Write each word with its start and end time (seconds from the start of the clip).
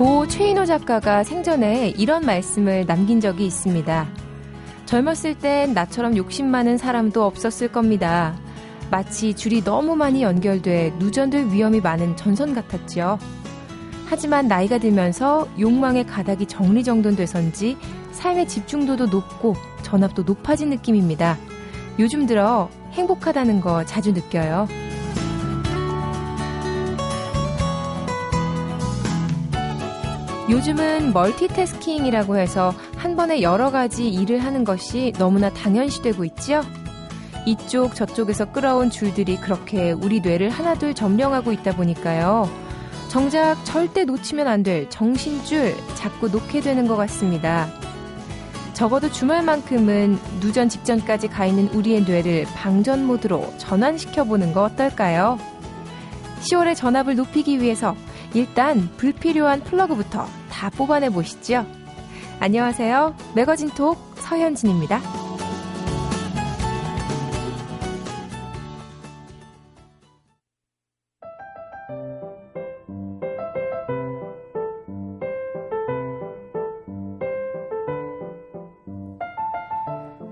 고 0.00 0.26
최인호 0.26 0.64
작가가 0.64 1.22
생전에 1.22 1.90
이런 1.90 2.24
말씀을 2.24 2.86
남긴 2.86 3.20
적이 3.20 3.44
있습니다. 3.44 4.08
젊었을 4.86 5.36
땐 5.38 5.74
나처럼 5.74 6.16
욕심 6.16 6.46
많은 6.46 6.78
사람도 6.78 7.22
없었을 7.22 7.68
겁니다. 7.68 8.34
마치 8.90 9.34
줄이 9.34 9.62
너무 9.62 9.96
많이 9.96 10.22
연결돼 10.22 10.94
누전될 10.98 11.48
위험이 11.48 11.82
많은 11.82 12.16
전선 12.16 12.54
같았지요. 12.54 13.18
하지만 14.06 14.48
나이가 14.48 14.78
들면서 14.78 15.46
욕망의 15.58 16.06
가닥이 16.06 16.46
정리정돈돼선지 16.46 17.76
삶의 18.12 18.48
집중도도 18.48 19.08
높고 19.08 19.54
전압도 19.82 20.22
높아진 20.22 20.70
느낌입니다. 20.70 21.36
요즘 21.98 22.24
들어 22.24 22.70
행복하다는 22.92 23.60
거 23.60 23.84
자주 23.84 24.14
느껴요. 24.14 24.66
요즘은 30.50 31.12
멀티태스킹이라고 31.12 32.36
해서 32.36 32.74
한 32.96 33.14
번에 33.14 33.40
여러 33.40 33.70
가지 33.70 34.08
일을 34.08 34.42
하는 34.42 34.64
것이 34.64 35.12
너무나 35.16 35.48
당연시되고 35.48 36.24
있지요. 36.24 36.62
이쪽 37.46 37.94
저쪽에서 37.94 38.50
끌어온 38.50 38.90
줄들이 38.90 39.36
그렇게 39.36 39.92
우리 39.92 40.20
뇌를 40.20 40.50
하나둘 40.50 40.94
점령하고 40.94 41.52
있다 41.52 41.76
보니까요. 41.76 42.50
정작 43.08 43.64
절대 43.64 44.04
놓치면 44.04 44.48
안 44.48 44.62
될 44.64 44.90
정신줄 44.90 45.76
자꾸 45.94 46.28
놓게 46.28 46.60
되는 46.62 46.88
것 46.88 46.96
같습니다. 46.96 47.68
적어도 48.74 49.10
주말만큼은 49.10 50.18
누전 50.40 50.68
직전까지 50.68 51.28
가 51.28 51.46
있는 51.46 51.68
우리의 51.68 52.02
뇌를 52.02 52.44
방전 52.56 53.04
모드로 53.04 53.54
전환시켜 53.56 54.24
보는 54.24 54.52
거 54.52 54.64
어떨까요? 54.64 55.38
10월의 56.40 56.74
전압을 56.74 57.14
높이기 57.14 57.60
위해서 57.60 57.94
일단 58.34 58.88
불필요한 58.96 59.62
플러그부터 59.62 60.39
다 60.60 60.68
뽑아내 60.68 61.08
보시죠. 61.08 61.64
안녕하세요. 62.38 63.16
매거진 63.34 63.70
톡 63.70 63.96
서현진입니다. 64.16 65.00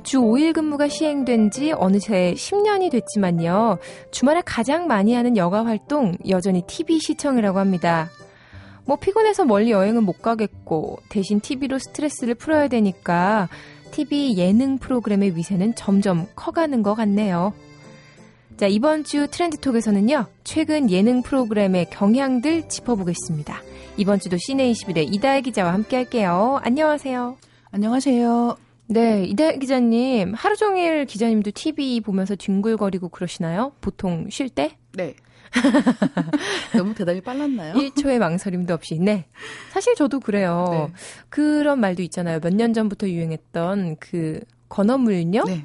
주 0.03 0.21
5일 0.21 0.53
근무가 0.53 0.89
시행된 0.89 1.51
지 1.51 1.73
어느새 1.73 2.35
10년이 2.35 2.91
됐지만요. 2.91 3.79
주말에 4.11 4.43
가장 4.45 4.87
많이 4.89 5.15
하는 5.15 5.39
여가 5.39 5.65
활동 5.65 6.13
여전히 6.29 6.61
TV 6.67 6.99
시청이라고 7.01 7.59
합니다. 7.59 8.11
뭐 8.89 8.97
피곤해서 8.97 9.45
멀리 9.45 9.71
여행은 9.71 10.03
못 10.05 10.23
가겠고 10.23 11.01
대신 11.11 11.41
TV로 11.41 11.79
스트레스를 11.79 12.35
풀어야 12.35 12.69
되니까 12.69 13.51
TV 13.91 14.39
예능 14.39 14.79
프로그램의 14.79 15.37
위세는 15.37 15.75
점점 15.75 16.27
커가는 16.35 16.83
것 16.83 16.95
같네요. 16.95 17.53
자, 18.57 18.67
이번 18.67 19.05
주 19.05 19.29
트렌드톡에서는요, 19.31 20.25
최근 20.43 20.91
예능 20.91 21.21
프로그램의 21.23 21.91
경향들 21.91 22.71
짚어보겠습니다. 22.71 23.61
이번 23.99 24.21
주도 24.21 24.39
시내21의 24.39 25.13
이다혜 25.15 25.43
기자와 25.43 25.75
함께 25.75 25.97
할게요. 25.97 26.59
안녕하세요. 26.63 27.37
안녕하세요. 27.71 28.57
네, 28.87 29.25
이다혜 29.27 29.59
기자님, 29.59 30.33
하루 30.33 30.57
종일 30.57 31.05
기자님도 31.05 31.51
TV 31.51 32.01
보면서 32.01 32.37
뒹굴거리고 32.37 33.11
그러시나요? 33.11 33.73
보통 33.83 34.31
쉴 34.31 34.49
때? 34.49 34.79
네. 34.95 35.15
너무 36.77 36.95
대답이 36.95 37.21
빨랐나요? 37.21 37.75
1초의 37.75 38.19
망설임도 38.19 38.75
없이. 38.75 38.99
네. 38.99 39.27
사실 39.73 39.95
저도 39.95 40.21
그래요. 40.21 40.67
네. 40.71 40.93
그런 41.29 41.81
말도 41.81 42.03
있잖아요. 42.03 42.41
몇 42.43 42.53
년 42.53 42.73
전부터 42.75 43.09
유행했던 43.09 43.97
그 44.01 44.41
건어물요? 44.69 45.45
네. 45.45 45.65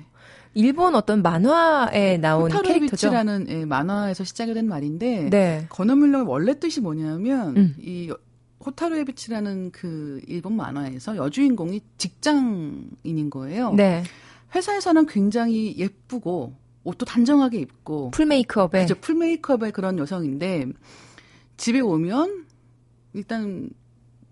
일본 0.55 0.93
어떤 0.95 1.23
만화에 1.23 2.17
나온 2.17 2.49
캐릭터죠. 2.49 3.09
라는 3.09 3.47
예, 3.49 3.65
만화에서 3.65 4.23
시작이 4.23 4.53
된 4.53 4.67
말인데 4.67 5.29
네. 5.31 5.65
건어물령의 5.69 6.27
원래 6.27 6.59
뜻이 6.59 6.79
뭐냐면 6.79 7.57
음. 7.57 7.75
이 7.79 8.13
호타루의 8.63 9.05
빛이라는 9.05 9.71
그 9.71 10.21
일본 10.27 10.55
만화에서 10.55 11.17
여주인공이 11.17 11.81
직장인인 11.97 13.29
거예요. 13.31 13.73
네. 13.73 14.03
회사에서는 14.53 15.07
굉장히 15.07 15.75
예쁘고 15.77 16.53
옷도 16.83 17.05
단정하게 17.05 17.59
입고 17.59 18.11
full 18.11 18.25
메이크업에 18.25 18.81
그죠 18.81 18.95
full 18.99 19.15
메이크업의 19.15 19.71
그런 19.71 19.97
여성인데 19.97 20.67
집에 21.57 21.79
오면 21.79 22.45
일단 23.13 23.69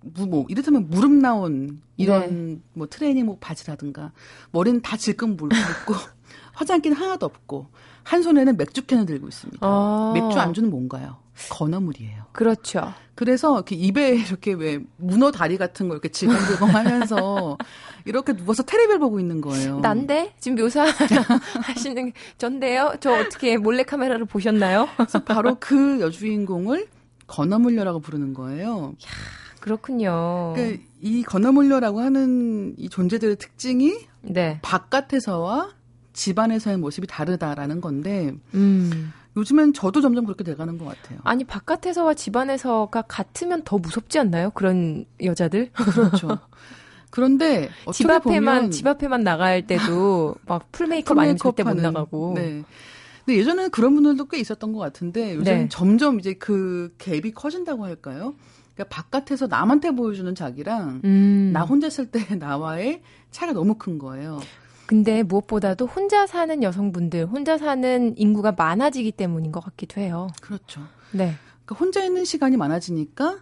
뭐 0.02 0.46
이를테면 0.50 0.90
무릎 0.90 1.12
나온 1.12 1.82
이런 1.98 2.56
네. 2.56 2.60
뭐 2.74 2.88
트레이닝복 2.88 3.40
바지라든가 3.40 4.12
머리는 4.52 4.82
다 4.82 4.98
질끈 4.98 5.38
묶고 5.38 5.56
화장기는 6.54 6.98
하나도 6.98 7.26
없고 7.26 7.68
한 8.04 8.24
손에는 8.24 8.58
맥주 8.58 8.86
캔을 8.86 9.06
들고 9.06 9.28
있습니다. 9.28 9.60
아. 9.62 10.12
맥주 10.14 10.40
안주는 10.40 10.70
뭔가요? 10.70 11.18
건어물이에요. 11.50 12.24
그렇죠. 12.32 12.94
그래서 13.16 13.54
이렇게 13.56 13.76
입에 13.76 14.16
이렇게 14.16 14.54
왜 14.54 14.80
문어 14.98 15.32
다리 15.32 15.58
같은 15.58 15.88
거 15.88 15.94
이렇게 15.94 16.10
질겅질겅 16.10 16.70
하면서 16.70 17.58
이렇게 18.06 18.34
누워서 18.34 18.64
테레비를 18.64 19.00
보고 19.00 19.20
있는 19.20 19.42
거예요. 19.42 19.80
난데 19.80 20.34
지금 20.40 20.58
묘사 20.58 20.86
하시는 21.62 22.14
전데요. 22.38 22.96
저 23.00 23.14
어떻게 23.14 23.58
몰래 23.58 23.84
카메라를 23.84 24.26
보셨나요? 24.26 24.88
그래서 24.98 25.24
바로 25.24 25.58
그 25.60 26.00
여주인공을 26.02 26.88
건어물녀라고 27.28 28.00
부르는 28.00 28.34
거예요. 28.34 28.94
야, 29.06 29.10
그렇군요. 29.60 30.54
그러니까 30.56 30.84
이 31.02 31.24
건어물녀라고 31.24 32.00
하는 32.00 32.74
이 32.78 32.90
존재들의 32.90 33.36
특징이 33.38 33.94
네. 34.22 34.60
바깥에서와 34.64 35.70
집안에서의 36.14 36.78
모습이 36.78 37.08
다르다라는 37.08 37.82
건데. 37.82 38.34
음. 38.54 39.14
요즘엔 39.38 39.74
저도 39.74 40.02
점점 40.02 40.26
그렇게 40.26 40.44
돼가는 40.44 40.78
것 40.78 40.86
같아요. 40.86 41.20
아니 41.24 41.44
바깥에서와 41.44 42.14
집안에서가 42.16 43.04
같으면 43.04 43.64
더 43.64 43.78
무섭지 43.78 44.20
않나요? 44.20 44.50
그런 44.52 45.06
여자들? 45.24 45.72
그렇죠. 45.72 46.38
그런데 47.10 47.70
집 47.94 48.10
앞에만. 48.10 48.72
집 48.72 48.88
앞에만 48.88 49.24
나갈 49.24 49.66
때도 49.68 50.36
막 50.48 50.72
풀 50.72 50.88
메이크업 50.88 51.18
아니면 51.18 51.38
절대 51.38 51.64
못 51.64 51.76
나가고. 51.76 52.34
네. 52.36 52.64
근데 53.26 53.38
예전에는 53.40 53.70
그런 53.72 53.94
분들도 53.94 54.26
꽤 54.28 54.40
있었던 54.40 54.74
것 54.74 54.80
같은데 54.80 55.36
요즘 55.36 55.44
네. 55.44 55.68
점점 55.70 56.20
이제 56.20 56.34
그 56.34 56.94
갭이 56.98 57.34
커진다고 57.36 57.86
할까요? 57.86 58.34
그러니까 58.74 58.96
바깥에서 58.96 59.48
남한테 59.48 59.92
보여주는 59.92 60.34
자기랑 60.34 61.02
음. 61.04 61.52
나 61.54 61.62
혼자 61.64 61.88
있을 61.88 62.08
때 62.10 62.20
나와의 62.36 63.02
차이가 63.30 63.54
너무 63.54 63.76
큰 63.76 63.98
거예요. 64.00 64.40
근데 64.92 65.24
무엇보다도 65.24 65.86
혼자 65.86 66.28
사는 66.28 66.62
여성분들, 66.62 67.28
혼자 67.28 67.58
사는 67.58 68.14
인구가 68.18 68.52
많아지기 68.52 69.14
때문인 69.14 69.54
것 69.54 69.64
같기도 69.64 70.02
해요. 70.02 70.28
그렇죠. 70.42 70.82
네. 71.14 71.34
그러니까 71.64 71.76
혼자 71.76 72.04
있는 72.04 72.26
시간이 72.26 72.58
많아지니까 72.58 73.40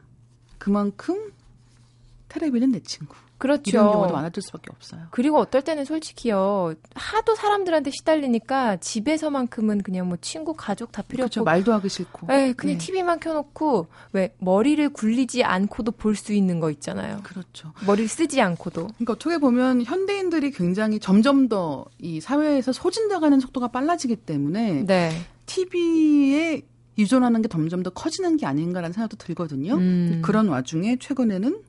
그만큼 0.60 1.32
테레비는 2.28 2.74
내 2.74 2.82
친구. 2.82 3.16
그렇죠. 3.40 3.64
이런 3.72 3.92
경우도 3.92 4.14
많아질 4.14 4.44
수밖에 4.44 4.68
없어요. 4.76 5.08
그리고 5.10 5.40
어떨 5.40 5.64
때는 5.64 5.86
솔직히요. 5.86 6.76
하도 6.94 7.36
사람들한테 7.36 7.90
시달리니까 7.90 8.78
집에서만큼은 8.78 9.82
그냥 9.82 10.08
뭐 10.08 10.18
친구, 10.22 10.54
가족 10.54 10.92
다 10.92 11.02
필요 11.02 11.24
그렇죠. 11.24 11.40
없고 11.42 11.46
말도 11.46 11.74
하기 11.74 11.90
싫고. 11.90 12.28
네, 12.28 12.54
그냥 12.54 12.78
네. 12.78 12.86
TV만 12.86 13.20
켜 13.20 13.34
놓고 13.34 13.88
왜 14.14 14.36
머리를 14.40 14.88
굴리지 14.90 15.44
않고도 15.44 15.94
볼 15.94 16.16
수 16.16 16.34
있는 16.34 16.60
거 16.60 16.70
있잖아요. 16.70 17.22
그렇죠. 17.24 17.74
머리를 17.88 18.08
쓰지 18.08 18.40
않고도. 18.42 18.88
그러니까 18.98 19.14
어떻게 19.14 19.38
보면 19.40 19.84
현대인들이 19.84 20.52
굉장히 20.52 21.00
점점 21.00 21.48
더 21.48 21.86
이 22.02 22.22
사회에서 22.22 22.72
소진돼가는 22.72 23.40
속도가 23.40 23.70
빨라지기 23.70 24.18
때문에 24.18 24.86
네. 24.86 25.12
TV에 25.46 26.62
유존하는 26.98 27.42
게 27.42 27.48
점점 27.48 27.82
더 27.84 27.90
커지는 27.90 28.36
게 28.38 28.46
아닌가라는 28.46 28.94
생각도 28.94 29.16
들거든요. 29.18 29.76
음. 29.76 30.22
그런 30.24 30.48
와중에 30.50 30.98
최근에는 31.00 31.62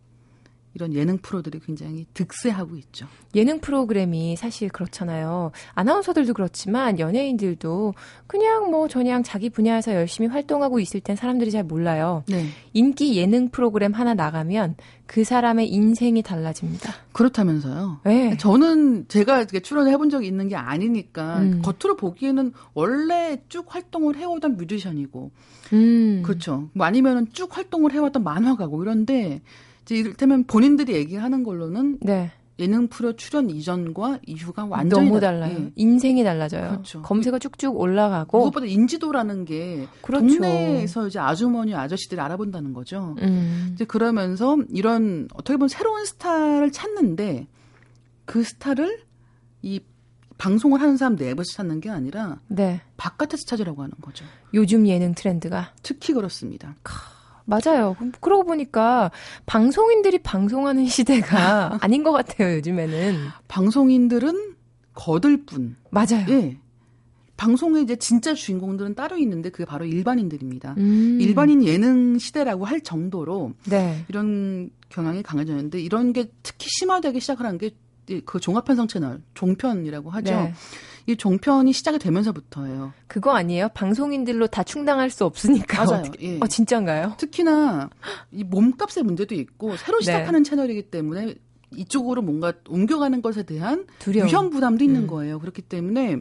이런 0.75 0.95
예능 0.95 1.19
프로들이 1.19 1.59
굉장히 1.61 2.07
득세하고 2.15 2.77
있죠. 2.77 3.07
예능 3.35 3.61
프로그램이 3.61 4.37
사실 4.37 4.69
그렇잖아요. 4.69 5.51
아나운서들도 5.75 6.33
그렇지만 6.33 6.99
연예인들도 6.99 7.95
그냥 8.27 8.71
뭐 8.71 8.87
저냥 8.87 9.23
자기 9.23 9.51
분야에서 9.51 9.95
열심히 9.95 10.29
활동하고 10.29 10.79
있을 10.79 11.01
땐 11.01 11.17
사람들이 11.17 11.51
잘 11.51 11.65
몰라요. 11.65 12.23
네. 12.29 12.47
인기 12.73 13.17
예능 13.17 13.49
프로그램 13.49 13.93
하나 13.93 14.15
나가면 14.15 14.77
그 15.07 15.25
사람의 15.25 15.69
인생이 15.69 16.23
달라집니다. 16.23 16.93
그렇다면서요? 17.13 18.01
네. 18.05 18.37
저는 18.37 19.09
제가 19.09 19.47
출연을 19.47 19.91
해본 19.91 20.09
적이 20.09 20.29
있는 20.29 20.47
게 20.47 20.55
아니니까 20.55 21.41
음. 21.41 21.63
겉으로 21.63 21.97
보기에는 21.97 22.53
원래 22.75 23.43
쭉 23.49 23.67
활동을 23.69 24.17
해오던 24.17 24.57
뮤지션이고, 24.57 25.33
음. 25.73 26.23
그렇죠. 26.25 26.69
뭐 26.75 26.87
아니면은 26.87 27.27
쭉 27.33 27.57
활동을 27.57 27.93
해왔던 27.93 28.23
만화가고 28.23 28.83
이런데 28.85 29.43
이제 29.82 29.97
이를테면 29.97 30.44
본인들이 30.44 30.93
얘기하는 30.94 31.43
걸로는 31.44 31.99
네. 32.03 32.31
예능 32.59 32.88
프로 32.88 33.15
출연 33.17 33.49
이전과 33.49 34.19
이후가 34.27 34.67
완전히 34.67 35.06
너무 35.09 35.19
다- 35.19 35.29
달라요. 35.29 35.56
예. 35.59 35.73
인생이 35.77 36.23
달라져요. 36.23 36.69
그렇죠. 36.73 37.00
검색어 37.00 37.38
쭉쭉 37.38 37.75
올라가고. 37.75 38.38
무엇보다 38.38 38.67
인지도라는 38.67 39.47
게 39.47 39.87
그렇죠. 40.03 40.27
동네에서 40.27 41.06
이제 41.09 41.19
아주머니 41.19 41.75
아저씨들이 41.75 42.21
알아본다는 42.21 42.75
거죠. 42.75 43.17
음. 43.23 43.71
이제 43.73 43.87
그러면서 43.87 44.59
이런 44.71 45.27
어떻게 45.32 45.56
보면 45.56 45.69
새로운 45.69 46.05
스타를 46.05 46.71
찾는데 46.71 47.47
그 48.26 48.43
스타를 48.44 49.00
이 49.62 49.81
방송을 50.37 50.83
하는 50.83 50.99
사람 50.99 51.17
내부에서 51.17 51.53
찾는 51.55 51.81
게 51.81 51.88
아니라 51.88 52.41
네. 52.49 52.83
바깥에서 52.99 53.44
찾으라고 53.47 53.83
하는 53.83 53.93
거죠. 54.03 54.25
요즘 54.53 54.87
예능 54.87 55.15
트렌드가. 55.15 55.73
특히 55.83 56.12
그렇습니다. 56.12 56.76
맞아요. 57.50 57.97
그러고 58.20 58.44
보니까 58.44 59.11
방송인들이 59.47 60.19
방송하는 60.19 60.87
시대가 60.88 61.79
아닌 61.82 62.02
것 62.02 62.12
같아요, 62.12 62.55
요즘에는. 62.56 63.17
방송인들은 63.49 64.55
거들 64.94 65.44
뿐. 65.44 65.76
맞아요. 65.91 66.25
예. 66.29 66.56
방송의 67.37 67.82
이제 67.85 67.97
진짜 67.97 68.35
주인공들은 68.35 68.94
따로 68.94 69.17
있는데 69.17 69.49
그게 69.50 69.64
바로 69.64 69.87
일반인들입니다. 69.87 70.75
음. 70.76 71.19
일반인 71.20 71.64
예능 71.64 72.19
시대라고 72.19 72.67
할 72.67 72.82
정도로 72.82 73.52
네. 73.64 74.05
이런 74.08 74.69
경향이 74.91 75.23
강해졌는데 75.23 75.81
이런 75.81 76.12
게 76.12 76.31
특히 76.43 76.67
심화되기 76.69 77.20
시작을 77.20 77.47
한 77.47 77.58
게 77.58 77.70
그 78.25 78.41
종합편성 78.41 78.88
채널 78.88 79.23
종편이라고 79.35 80.11
하죠. 80.11 80.32
네. 80.35 80.52
이 81.06 81.17
종편이 81.17 81.73
시작이 81.73 81.99
되면서부터예요. 81.99 82.93
그거 83.06 83.32
아니에요? 83.35 83.69
방송인들로 83.75 84.47
다 84.49 84.62
충당할 84.62 85.11
수 85.11 85.25
없으니까. 85.25 85.85
맞아요. 85.85 86.00
어떻게- 86.02 86.35
예. 86.35 86.38
어, 86.41 86.47
진짠가요? 86.47 87.14
특히나 87.19 87.91
이 88.32 88.44
몸값의 88.44 89.02
문제도 89.05 89.35
있고 89.35 89.76
새로 89.76 89.99
네. 89.99 90.05
시작하는 90.05 90.44
채널이기 90.44 90.82
때문에 90.91 91.35
이쪽으로 91.76 92.23
뭔가 92.23 92.52
옮겨가는 92.69 93.23
것에 93.23 93.44
대한 93.44 93.87
두려움. 93.99 94.29
위험 94.29 94.50
부담도 94.50 94.85
있는 94.85 95.02
음. 95.02 95.06
거예요. 95.06 95.38
그렇기 95.38 95.62
때문에 95.62 96.19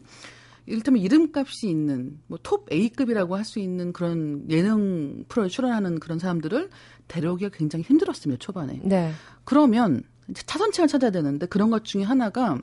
이를테면 0.68 1.02
이름값이 1.02 1.68
있는 1.68 2.20
뭐 2.28 2.38
톱 2.44 2.72
A급이라고 2.72 3.36
할 3.36 3.44
수 3.44 3.58
있는 3.60 3.92
그런 3.92 4.46
예능 4.50 5.24
프로에 5.28 5.48
출연하는 5.48 6.00
그런 6.00 6.20
사람들을 6.20 6.70
데려오기가 7.08 7.50
굉장히 7.58 7.84
힘들었습니다 7.86 8.40
초반에. 8.40 8.80
네. 8.84 9.12
그러면 9.44 10.04
차선책을 10.34 10.88
찾아야 10.88 11.10
되는데 11.10 11.48
그런 11.48 11.72
것 11.72 11.84
중에 11.84 12.04
하나가 12.04 12.60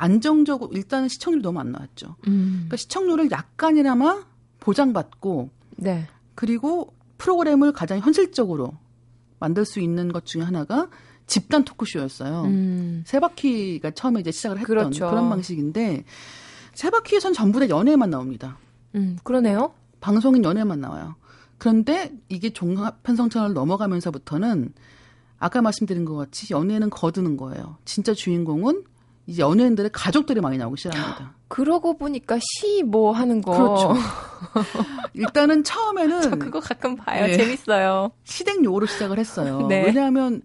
안정적으로 0.00 0.72
일단은 0.72 1.08
시청률이 1.08 1.42
너무 1.42 1.60
안 1.60 1.72
나왔죠. 1.72 2.16
음. 2.26 2.52
그러니까 2.52 2.76
시청률을 2.76 3.30
약간이나마 3.30 4.24
보장받고 4.58 5.50
네. 5.76 6.08
그리고 6.34 6.94
프로그램을 7.18 7.72
가장 7.72 7.98
현실적으로 8.00 8.72
만들 9.38 9.66
수 9.66 9.78
있는 9.78 10.10
것 10.10 10.24
중에 10.24 10.42
하나가 10.42 10.88
집단 11.26 11.64
토크쇼였어요. 11.64 12.44
음. 12.44 13.02
세 13.06 13.20
바퀴가 13.20 13.90
처음에 13.90 14.20
이제 14.20 14.30
시작을 14.30 14.58
했던 14.58 14.76
그렇죠. 14.76 15.10
그런 15.10 15.28
방식인데 15.28 16.04
세 16.72 16.88
바퀴에선 16.88 17.34
전부 17.34 17.60
다 17.60 17.68
연예만 17.68 18.08
나옵니다. 18.08 18.56
음. 18.94 19.18
그러네요. 19.22 19.74
방송인 20.00 20.42
연예만 20.44 20.80
나와요. 20.80 21.16
그런데 21.58 22.10
이게 22.30 22.50
종합 22.50 23.02
편성 23.02 23.28
채널 23.28 23.52
넘어가면서부터는 23.52 24.72
아까 25.38 25.60
말씀드린 25.60 26.06
것 26.06 26.16
같이 26.16 26.52
연예는 26.54 26.88
거드는 26.88 27.36
거예요. 27.36 27.76
진짜 27.84 28.14
주인공은 28.14 28.84
이제 29.26 29.42
연예인들의 29.42 29.90
가족들이 29.92 30.40
많이 30.40 30.58
나오기 30.58 30.76
시작합니다. 30.80 31.34
그러고 31.48 31.96
보니까 31.96 32.38
시 32.38 32.82
뭐 32.82 33.12
하는 33.12 33.40
거. 33.42 33.52
그렇죠. 33.52 33.94
일단은 35.14 35.64
처음에는 35.64 36.22
저 36.22 36.30
그거 36.36 36.60
가끔 36.60 36.96
봐요. 36.96 37.26
네. 37.26 37.36
재밌어요. 37.36 38.10
시댁 38.24 38.64
요로 38.64 38.86
시작을 38.86 39.18
했어요. 39.18 39.66
네. 39.68 39.84
왜냐하면 39.84 40.42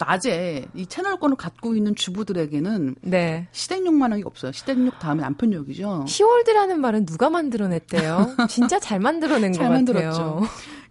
낮에 0.00 0.66
이 0.74 0.86
채널권을 0.86 1.36
갖고 1.36 1.76
있는 1.76 1.94
주부들에게는 1.94 2.96
네. 3.02 3.46
시댁욕만한 3.52 4.18
게 4.20 4.24
없어요. 4.26 4.50
시댁욕 4.52 4.98
다음에 4.98 5.22
남편욕이죠. 5.22 6.06
시월드라는 6.08 6.80
말은 6.80 7.06
누가 7.06 7.30
만들어냈대요? 7.30 8.34
진짜 8.48 8.80
잘 8.80 8.98
만들어낸 8.98 9.52
잘 9.52 9.68
것 9.68 9.72
만들었죠. 9.74 10.08
같아요. 10.10 10.42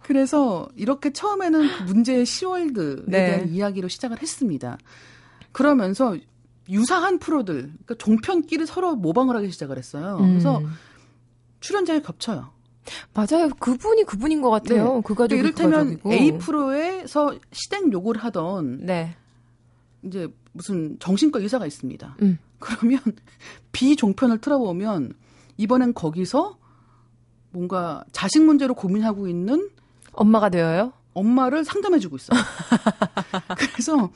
그래서 0.02 0.66
이렇게 0.76 1.12
처음에는 1.12 1.68
그 1.78 1.82
문제의 1.84 2.24
시월드에 2.24 3.02
네. 3.06 3.26
대한 3.26 3.48
이야기로 3.50 3.88
시작을 3.88 4.22
했습니다. 4.22 4.78
그러면서 5.52 6.16
유사한 6.70 7.18
프로들, 7.18 7.62
그러니까 7.62 7.94
종편끼리 7.96 8.66
서로 8.66 8.94
모방을 8.94 9.36
하기 9.36 9.50
시작을 9.50 9.76
했어요. 9.76 10.18
그래서 10.20 10.58
음. 10.58 10.70
출연자가 11.60 12.00
겹쳐요. 12.00 12.50
맞아요. 13.14 13.50
그분이 13.58 14.04
그분인 14.04 14.40
것 14.40 14.50
같아요. 14.50 15.02
그 15.02 15.14
가족이 15.14 15.40
그 15.40 15.46
이를테면 15.46 15.78
가족이고. 15.78 16.12
A 16.12 16.38
프로에서 16.38 17.36
시댁 17.52 17.92
욕을 17.92 18.16
하던 18.16 18.86
네. 18.86 19.16
이제 20.02 20.28
무슨 20.52 20.98
정신과 20.98 21.40
의사가 21.40 21.66
있습니다. 21.66 22.16
음. 22.22 22.38
그러면 22.58 23.00
B 23.72 23.96
종편을 23.96 24.38
틀어보면 24.38 25.14
이번엔 25.56 25.94
거기서 25.94 26.58
뭔가 27.50 28.04
자식 28.12 28.42
문제로 28.42 28.74
고민하고 28.74 29.28
있는 29.28 29.70
엄마가 30.12 30.48
되어요? 30.48 30.92
엄마를 31.12 31.64
상담해주고 31.64 32.16
있어요. 32.16 32.40
그래서 33.72 34.10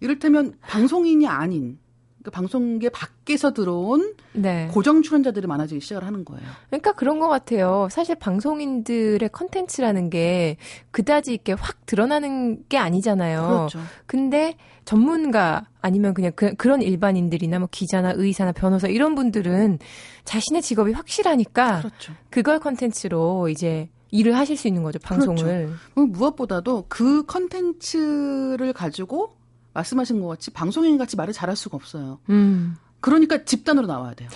이를테면 0.00 0.54
방송인이 0.60 1.26
아닌 1.26 1.78
그러니까 2.26 2.30
방송계 2.32 2.88
밖에서 2.88 3.52
들어온 3.52 4.14
네. 4.32 4.68
고정 4.72 5.02
출연자들이 5.02 5.46
많아지기 5.46 5.80
시작을 5.80 6.04
하는 6.04 6.24
거예요. 6.24 6.44
그러니까 6.68 6.92
그런 6.92 7.20
것 7.20 7.28
같아요. 7.28 7.88
사실 7.90 8.16
방송인들의 8.16 9.28
컨텐츠라는 9.30 10.10
게 10.10 10.56
그다지 10.90 11.32
이렇게 11.32 11.52
확 11.52 11.86
드러나는 11.86 12.64
게 12.68 12.78
아니잖아요. 12.78 13.68
그렇죠. 13.68 13.78
근데 14.06 14.56
전문가 14.84 15.68
아니면 15.80 16.14
그냥 16.14 16.32
그, 16.34 16.54
런 16.66 16.82
일반인들이나 16.82 17.60
뭐 17.60 17.68
기자나 17.70 18.14
의사나 18.16 18.52
변호사 18.52 18.88
이런 18.88 19.14
분들은 19.14 19.78
자신의 20.24 20.62
직업이 20.62 20.92
확실하니까 20.92 21.78
그렇죠. 21.78 22.12
그걸 22.30 22.58
컨텐츠로 22.58 23.48
이제 23.50 23.88
일을 24.10 24.36
하실 24.36 24.56
수 24.56 24.66
있는 24.66 24.82
거죠, 24.82 24.98
방송을. 24.98 25.70
그리고 25.94 26.06
무엇보다도 26.08 26.86
그 26.88 27.24
컨텐츠를 27.26 28.72
가지고 28.72 29.35
말씀하신 29.76 30.20
것 30.20 30.28
같이 30.28 30.50
방송인 30.50 30.98
같이 30.98 31.16
말을 31.16 31.32
잘할 31.32 31.54
수가 31.54 31.76
없어요. 31.76 32.18
음. 32.30 32.76
그러니까 33.00 33.44
집단으로 33.44 33.86
나와야 33.86 34.14
돼요. 34.14 34.28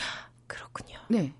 그렇군요. 0.46 0.98
네. 1.08 1.32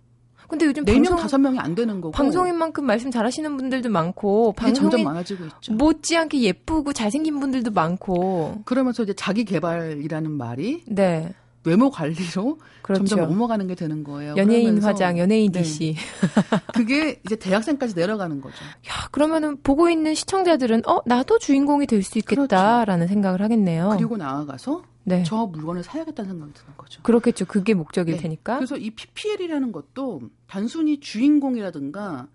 근데 0.49 0.67
요즘 0.67 0.85
네 0.85 0.95
명, 0.95 1.05
방송, 1.05 1.19
다섯 1.19 1.39
명이 1.39 1.61
안 1.61 1.77
되는 1.77 2.01
거고. 2.01 2.11
방송인만큼 2.11 2.85
말씀 2.85 3.13
잘하시는 3.13 3.57
분들도 3.57 3.89
많고 3.89 4.53
그게 4.55 4.73
점점 4.73 4.83
방송인 4.91 5.05
많아지고 5.05 5.45
있죠. 5.45 5.73
못지않게 5.75 6.41
예쁘고 6.41 6.93
잘생긴 6.93 7.39
분들도 7.39 7.71
많고. 7.71 8.63
그러면서 8.65 9.05
이제 9.05 9.13
자기 9.13 9.45
개발이라는 9.45 10.29
말이 10.29 10.83
네. 10.89 11.33
외모 11.65 11.91
관리로 11.91 12.59
그렇죠. 12.83 13.05
점점 13.05 13.29
넘어가는 13.29 13.67
게 13.67 13.75
되는 13.75 14.03
거예요. 14.03 14.35
연예인 14.37 14.83
화장, 14.83 15.19
연예인 15.19 15.53
네. 15.53 15.63
DC. 15.63 15.95
그게 16.75 17.21
이제 17.25 17.37
대학생까지 17.37 17.95
내려가는 17.95 18.41
거죠. 18.41 18.57
야, 18.65 19.09
그러면은 19.11 19.59
보고 19.63 19.91
있는 19.91 20.15
시청자들은 20.15 20.83
어, 20.89 21.01
나도 21.07 21.39
주인공이 21.39 21.87
될 21.87 22.03
수 22.03 22.19
있겠다라는 22.19 23.07
생각을 23.09 23.43
하겠네요. 23.43 23.85
그렇죠. 23.85 23.99
그리고 23.99 24.17
나아가서 24.17 24.83
네. 25.05 25.23
저 25.25 25.47
물건을 25.47 25.83
사야겠다는 25.83 26.31
생각이 26.31 26.53
드는 26.55 26.77
거죠. 26.79 27.03
그렇겠죠. 27.03 27.45
그게 27.45 27.75
목적일 27.75 28.17
네. 28.17 28.23
테니까. 28.23 28.57
그래서 28.57 28.77
이 28.77 28.91
PPL이라는 28.91 29.71
것도 29.73 30.23
단순히 30.47 30.99
주인공이라든가 31.01 32.29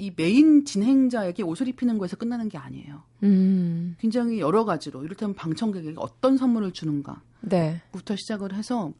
이 0.00 0.12
메인 0.16 0.64
진행자에게 0.64 1.42
옷을 1.42 1.68
입히는 1.68 1.98
거에서 1.98 2.16
끝나는 2.16 2.48
게 2.48 2.58
아니에요. 2.58 3.02
음. 3.22 3.96
굉장히 4.00 4.40
여러 4.40 4.64
가지로 4.64 5.04
이를테면 5.04 5.34
방청객에게 5.34 5.94
어떤 5.98 6.36
선물을 6.36 6.72
주는가 6.72 7.20
네. 7.42 7.82
부터 7.92 8.16
시작을 8.16 8.54
해서 8.54 8.92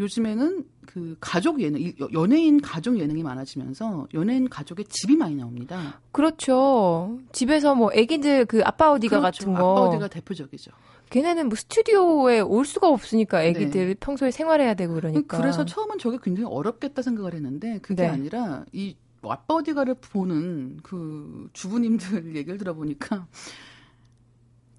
요즘에는 0.00 0.64
그 0.86 1.16
가족 1.20 1.60
예능, 1.60 1.80
이 1.80 1.94
연예인 2.12 2.60
가족 2.60 2.98
예능이 2.98 3.22
많아지면서 3.22 4.08
연예인 4.14 4.48
가족의 4.48 4.86
집이 4.86 5.16
많이 5.16 5.36
나옵니다. 5.36 6.00
그렇죠. 6.10 7.18
집에서 7.32 7.74
뭐 7.74 7.90
애기들 7.92 8.46
그 8.46 8.62
아빠 8.64 8.90
어디가 8.90 9.20
그렇죠. 9.20 9.44
같은 9.44 9.54
거. 9.54 9.72
아빠 9.72 9.82
어디가 9.82 10.08
대표적이죠. 10.08 10.72
걔네는 11.10 11.48
뭐 11.48 11.56
스튜디오에 11.56 12.40
올 12.40 12.64
수가 12.64 12.88
없으니까 12.88 13.42
애기들 13.44 13.96
평소에 14.00 14.30
생활해야 14.30 14.74
되고 14.74 14.94
그러니까. 14.94 15.36
네. 15.36 15.42
그래서 15.42 15.64
처음은 15.64 15.98
저게 15.98 16.18
굉장히 16.22 16.48
어렵겠다 16.50 17.02
생각을 17.02 17.34
했는데 17.34 17.78
그게 17.82 18.02
네. 18.02 18.08
아니라 18.08 18.64
이 18.72 18.96
아빠 19.22 19.54
어디가를 19.54 19.94
보는 20.00 20.78
그 20.82 21.48
주부님들 21.52 22.34
얘기를 22.36 22.56
들어보니까 22.58 23.26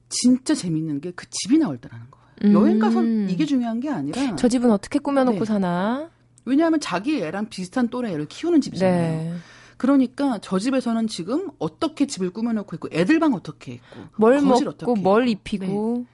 진짜 0.10 0.54
재밌는 0.56 1.02
게 1.02 1.12
그 1.12 1.26
집이 1.30 1.58
나올 1.58 1.78
때라는 1.78 2.08
거예요. 2.10 2.26
음. 2.46 2.54
여행 2.54 2.80
가서 2.80 3.04
이게 3.04 3.46
중요한 3.46 3.80
게 3.80 3.90
아니라 3.90 4.36
저 4.36 4.48
집은 4.48 4.72
어떻게 4.72 5.00
꾸며놓고 5.00 5.40
네. 5.40 5.46
사나? 5.46 6.10
왜냐하면 6.46 6.80
자기 6.80 7.22
애랑 7.22 7.50
비슷한 7.50 7.88
또래 7.90 8.12
애를 8.12 8.26
키우는 8.28 8.62
집이잖아요. 8.62 9.24
네. 9.24 9.34
그러니까 9.78 10.40
저 10.42 10.58
집에서는 10.60 11.08
지금 11.08 11.50
어떻게 11.60 12.08
집을 12.08 12.32
꾸며놓고 12.32 12.76
있고 12.76 12.90
애들 12.92 13.20
방 13.20 13.34
어떻게 13.34 13.74
있고 13.74 14.00
뭘 14.18 14.42
먹고 14.42 14.70
어떻게 14.70 15.02
뭘. 15.02 15.28
입히고 15.28 16.06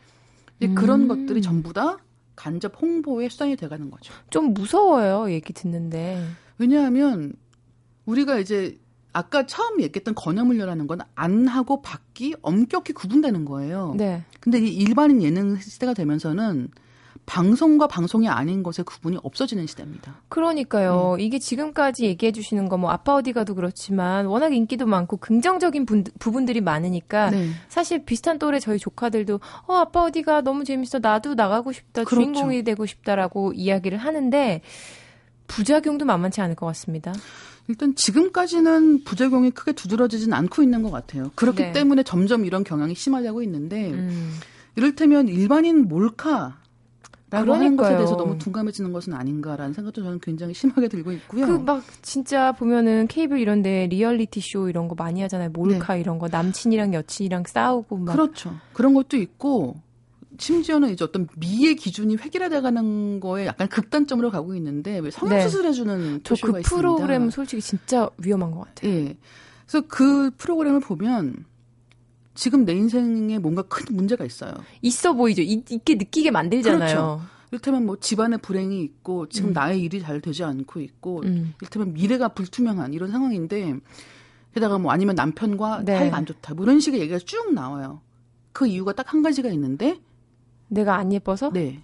그런 0.75 1.01
음. 1.03 1.07
것들이 1.07 1.41
전부 1.41 1.71
다 1.73 1.97
간접 2.35 2.81
홍보의 2.81 3.29
수단이 3.29 3.55
돼가는 3.55 3.89
거죠. 3.89 4.13
좀 4.29 4.53
무서워요 4.53 5.31
얘기 5.31 5.53
듣는데. 5.53 6.23
왜냐하면 6.59 7.33
우리가 8.07 8.39
이제 8.39 8.77
아까 9.13 9.45
처음 9.45 9.81
얘기했던 9.81 10.15
건어물려라는 10.15 10.87
건 10.87 10.99
안하고 11.15 11.81
밖이 11.81 12.35
엄격히 12.41 12.93
구분되는 12.93 13.45
거예요. 13.45 13.93
네. 13.97 14.23
근데 14.39 14.59
이 14.59 14.67
일반인 14.75 15.21
예능 15.21 15.57
시대가 15.57 15.93
되면서는 15.93 16.69
방송과 17.25 17.87
방송이 17.87 18.29
아닌 18.29 18.63
것의 18.63 18.85
구분이 18.85 19.17
없어지는 19.21 19.67
시대입니다. 19.67 20.21
그러니까요. 20.29 21.15
음. 21.15 21.19
이게 21.19 21.39
지금까지 21.39 22.05
얘기해 22.05 22.31
주시는 22.31 22.69
거 22.69 22.77
뭐 22.77 22.89
아빠 22.91 23.15
어디 23.15 23.33
가도 23.33 23.53
그렇지만 23.55 24.27
워낙 24.27 24.53
인기도 24.53 24.85
많고 24.85 25.17
긍정적인 25.17 25.85
분, 25.85 26.05
부분들이 26.19 26.61
많으니까 26.61 27.31
네. 27.31 27.49
사실 27.67 28.05
비슷한 28.05 28.39
또래 28.39 28.59
저희 28.59 28.77
조카들도 28.79 29.39
어 29.65 29.73
아빠 29.73 30.03
어디가 30.03 30.41
너무 30.41 30.63
재밌어 30.63 30.99
나도 30.99 31.33
나가고 31.33 31.73
싶다 31.73 32.03
그렇죠. 32.05 32.15
주인공이 32.31 32.63
되고 32.63 32.85
싶다라고 32.85 33.51
이야기를 33.53 33.97
하는데 33.97 34.61
부작용도 35.47 36.05
만만치 36.05 36.39
않을 36.41 36.55
것 36.55 36.65
같습니다. 36.67 37.13
일단 37.67 37.95
지금까지는 37.95 39.03
부작용이 39.03 39.51
크게 39.51 39.73
두드러지진 39.73 40.33
않고 40.33 40.63
있는 40.63 40.83
것 40.83 40.91
같아요. 40.91 41.31
그렇기 41.35 41.57
네. 41.63 41.71
때문에 41.73 42.03
점점 42.03 42.45
이런 42.45 42.63
경향이 42.63 42.95
심해지고 42.95 43.43
있는데 43.43 43.91
음. 43.91 44.31
이를테면 44.75 45.27
일반인 45.27 45.87
몰카 45.87 46.57
라고 47.29 47.53
하는 47.55 47.75
것에 47.75 47.97
대해서 47.97 48.15
너무 48.15 48.37
둔감해지는 48.37 48.93
것은 48.93 49.13
아닌가라는 49.13 49.73
생각도 49.73 50.01
저는 50.01 50.19
굉장히 50.21 50.53
심하게 50.53 50.87
들고 50.87 51.11
있고요. 51.11 51.45
그 51.45 51.57
막 51.59 51.83
진짜 52.01 52.53
보면은 52.53 53.07
케이블 53.07 53.39
이런데 53.39 53.87
리얼리티 53.87 54.39
쇼 54.39 54.69
이런 54.69 54.87
거 54.87 54.95
많이 54.95 55.21
하잖아요. 55.21 55.49
몰카 55.49 55.95
네. 55.95 55.99
이런 55.99 56.19
거 56.19 56.29
남친이랑 56.29 56.93
여친이랑 56.93 57.43
싸우고 57.45 57.97
막 57.97 58.13
그렇죠. 58.13 58.55
그런 58.71 58.93
것도 58.93 59.17
있고 59.17 59.75
심지어는 60.39 60.91
이제 60.91 61.03
어떤 61.03 61.27
미의 61.37 61.75
기준이 61.75 62.17
획일화돼가는 62.17 63.19
거에 63.19 63.47
약간 63.47 63.67
극단점으로 63.67 64.31
가고 64.31 64.55
있는데 64.55 64.99
왜 64.99 65.09
성형 65.11 65.41
수술해 65.41 65.71
주는 65.71 66.13
네. 66.15 66.19
저그 66.23 66.61
프로그램 66.63 67.29
솔직히 67.29 67.61
진짜 67.61 68.09
위험한 68.17 68.51
것 68.51 68.61
같아요. 68.61 68.91
예. 68.91 69.17
그래서 69.65 69.85
그 69.87 70.31
프로그램을 70.37 70.79
보면 70.79 71.45
지금 72.33 72.65
내 72.65 72.73
인생에 72.73 73.39
뭔가 73.39 73.63
큰 73.63 73.95
문제가 73.95 74.23
있어요. 74.23 74.53
있어 74.81 75.13
보이죠. 75.13 75.41
있, 75.41 75.65
게 75.83 75.95
느끼게 75.95 76.31
만들잖아요. 76.31 76.79
그렇죠. 76.79 77.21
이를테면 77.51 77.85
뭐 77.85 77.97
집안에 77.99 78.37
불행이 78.37 78.81
있고 78.83 79.27
지금 79.29 79.49
음. 79.49 79.53
나의 79.53 79.81
일이 79.81 80.01
잘 80.01 80.21
되지 80.21 80.43
않고 80.43 80.79
있고 80.81 81.21
음. 81.23 81.53
이를테면 81.61 81.93
미래가 81.93 82.29
불투명한 82.29 82.93
이런 82.93 83.09
상황인데 83.11 83.75
게다가 84.53 84.77
뭐 84.77 84.91
아니면 84.91 85.15
남편과 85.15 85.83
네. 85.85 85.97
사이가 85.97 86.17
안 86.17 86.25
좋다 86.25 86.53
뭐 86.53 86.65
이런 86.65 86.79
식의 86.79 86.99
얘기가 86.99 87.19
쭉 87.19 87.53
나와요. 87.53 88.01
그 88.51 88.67
이유가 88.67 88.93
딱 88.93 89.13
한 89.13 89.21
가지가 89.21 89.49
있는데 89.49 89.99
내가 90.67 90.95
안 90.95 91.11
예뻐서? 91.13 91.51
네. 91.51 91.81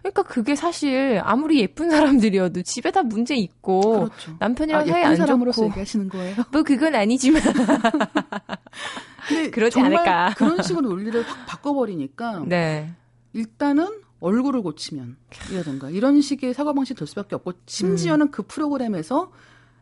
그러니까 0.00 0.22
그게 0.22 0.54
사실 0.54 1.20
아무리 1.24 1.60
예쁜 1.60 1.90
사람들이어도 1.90 2.62
집에 2.62 2.90
다 2.90 3.02
문제 3.02 3.34
있고 3.34 3.80
그렇죠. 3.80 4.36
남편이랑 4.38 4.82
아, 4.82 4.84
사이 4.84 5.04
안 5.04 5.16
좋고 5.26 5.64
얘기하시는 5.64 6.08
거예요? 6.08 6.36
뭐 6.52 6.62
그건 6.62 6.94
아니지만 6.94 7.40
근데 9.26 9.50
그렇지 9.50 9.80
않을까 9.80 10.34
그런 10.36 10.62
식으로 10.62 10.90
논리를 10.90 11.22
확 11.22 11.46
바꿔버리니까 11.46 12.44
네. 12.46 12.92
일단은 13.32 13.88
얼굴을 14.20 14.62
고치면 14.62 15.16
이라든가 15.50 15.88
이런 15.88 16.20
식의 16.20 16.52
사고 16.52 16.74
방식이 16.74 16.98
될 16.98 17.08
수밖에 17.08 17.34
없고 17.36 17.52
심지어는 17.66 18.26
음. 18.26 18.30
그 18.30 18.42
프로그램에서 18.42 19.32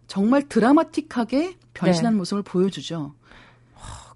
정말 0.07 0.49
드라마틱하게 0.49 1.57
변신한 1.75 2.15
네. 2.15 2.19
모습을 2.19 2.43
보여주죠. 2.43 3.15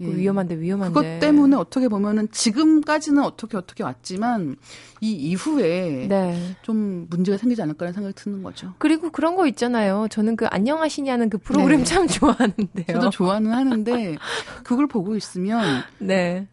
예. 0.00 0.07
위험한데 0.07 0.59
위험한데. 0.59 0.95
그것 0.95 1.21
때문에 1.21 1.57
어떻게 1.57 1.88
보면은 1.88 2.28
지금까지는 2.31 3.23
어떻게 3.23 3.57
어떻게 3.57 3.83
왔지만 3.83 4.57
이 5.00 5.12
이후에 5.12 6.07
네. 6.09 6.57
좀 6.62 7.07
문제가 7.11 7.38
생기지 7.38 7.62
않을까라는 7.62 7.92
생각이 7.95 8.14
드는 8.14 8.42
거죠. 8.42 8.73
그리고 8.78 9.11
그런 9.11 9.37
거 9.37 9.47
있잖아요. 9.49 10.07
저는 10.11 10.37
그 10.37 10.47
안녕하시냐는 10.47 11.31
그 11.31 11.38
프로그램 11.38 11.81
네. 11.81 11.85
참 11.85 12.07
좋아하는데요. 12.09 12.87
저도 12.87 13.11
좋아는 13.11 13.52
하는데 13.52 14.16
그걸 14.64 14.87
보고 14.87 15.16
있으면 15.16 15.83
네. 15.99 16.47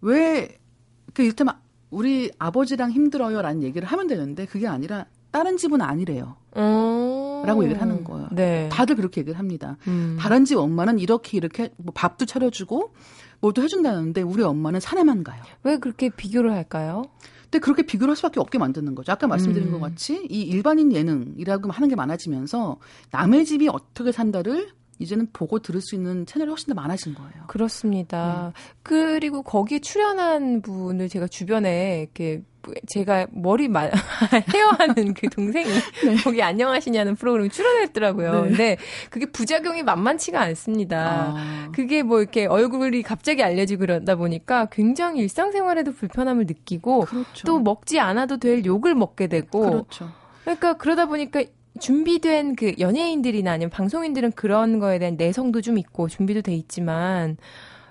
왜그 0.00 1.22
이를테면 1.22 1.54
우리 1.90 2.30
아버지랑 2.38 2.92
힘들어요라는 2.92 3.62
얘기를 3.62 3.86
하면 3.86 4.06
되는데 4.06 4.46
그게 4.46 4.66
아니라 4.66 5.06
다른 5.30 5.56
집은 5.56 5.80
아니래요. 5.80 6.36
음. 6.56 7.09
라고 7.44 7.64
얘기를 7.64 7.80
하는 7.80 8.04
거예요. 8.04 8.28
네. 8.32 8.68
다들 8.70 8.96
그렇게 8.96 9.20
얘기를 9.20 9.38
합니다. 9.38 9.76
음. 9.88 10.16
다른 10.18 10.44
집 10.44 10.58
엄마는 10.58 10.98
이렇게 10.98 11.36
이렇게 11.36 11.70
뭐 11.76 11.92
밥도 11.94 12.26
차려주고 12.26 12.94
뭐도 13.40 13.62
해준다는데 13.62 14.22
우리 14.22 14.42
엄마는 14.42 14.80
산에만 14.80 15.24
가요. 15.24 15.42
왜 15.62 15.78
그렇게 15.78 16.10
비교를 16.10 16.52
할까요? 16.52 17.04
근데 17.44 17.58
그렇게 17.58 17.82
비교를 17.82 18.10
할 18.10 18.16
수밖에 18.16 18.38
없게 18.38 18.58
만드는 18.58 18.94
거죠. 18.94 19.12
아까 19.12 19.26
말씀드린 19.26 19.68
음. 19.68 19.72
것 19.72 19.80
같이 19.80 20.26
이 20.30 20.42
일반인 20.42 20.92
예능이라고 20.92 21.70
하는 21.70 21.88
게 21.88 21.96
많아지면서 21.96 22.78
남의 23.10 23.44
집이 23.44 23.68
어떻게 23.68 24.12
산다를 24.12 24.68
이제는 25.00 25.28
보고 25.32 25.58
들을 25.58 25.80
수 25.80 25.94
있는 25.94 26.26
채널이 26.26 26.50
훨씬 26.50 26.68
더 26.68 26.74
많아진 26.74 27.14
거예요. 27.14 27.44
그렇습니다. 27.48 28.52
네. 28.54 28.62
그리고 28.82 29.42
거기에 29.42 29.80
출연한 29.80 30.60
분을 30.60 31.08
제가 31.08 31.26
주변에 31.26 32.02
이렇게 32.02 32.42
제가 32.86 33.26
머리 33.30 33.68
마, 33.68 33.88
헤어하는 34.54 35.14
그 35.14 35.28
동생이 35.28 35.66
네. 36.04 36.16
거기 36.22 36.42
안녕하시냐는 36.42 37.14
프로그램에 37.16 37.48
출연했더라고요. 37.48 38.42
네. 38.42 38.48
근데 38.48 38.76
그게 39.10 39.26
부작용이 39.26 39.82
만만치가 39.82 40.40
않습니다. 40.40 41.34
아. 41.36 41.68
그게 41.72 42.02
뭐 42.02 42.20
이렇게 42.20 42.46
얼굴이 42.46 43.02
갑자기 43.02 43.42
알려지고 43.42 43.80
그러다 43.80 44.16
보니까 44.16 44.66
굉장히 44.70 45.20
일상생활에도 45.22 45.92
불편함을 45.92 46.46
느끼고 46.46 47.00
그렇죠. 47.00 47.46
또 47.46 47.60
먹지 47.60 48.00
않아도 48.00 48.38
될 48.38 48.64
욕을 48.64 48.94
먹게 48.94 49.26
되고 49.26 49.60
그렇죠. 49.60 50.10
그러니까 50.44 50.74
그러다 50.74 51.06
보니까 51.06 51.44
준비된 51.78 52.56
그 52.56 52.74
연예인들이나 52.78 53.52
아니면 53.52 53.70
방송인들은 53.70 54.32
그런 54.32 54.78
거에 54.78 54.98
대한 54.98 55.16
내성도 55.16 55.60
좀 55.60 55.78
있고 55.78 56.08
준비도 56.08 56.42
돼 56.42 56.54
있지만 56.54 57.36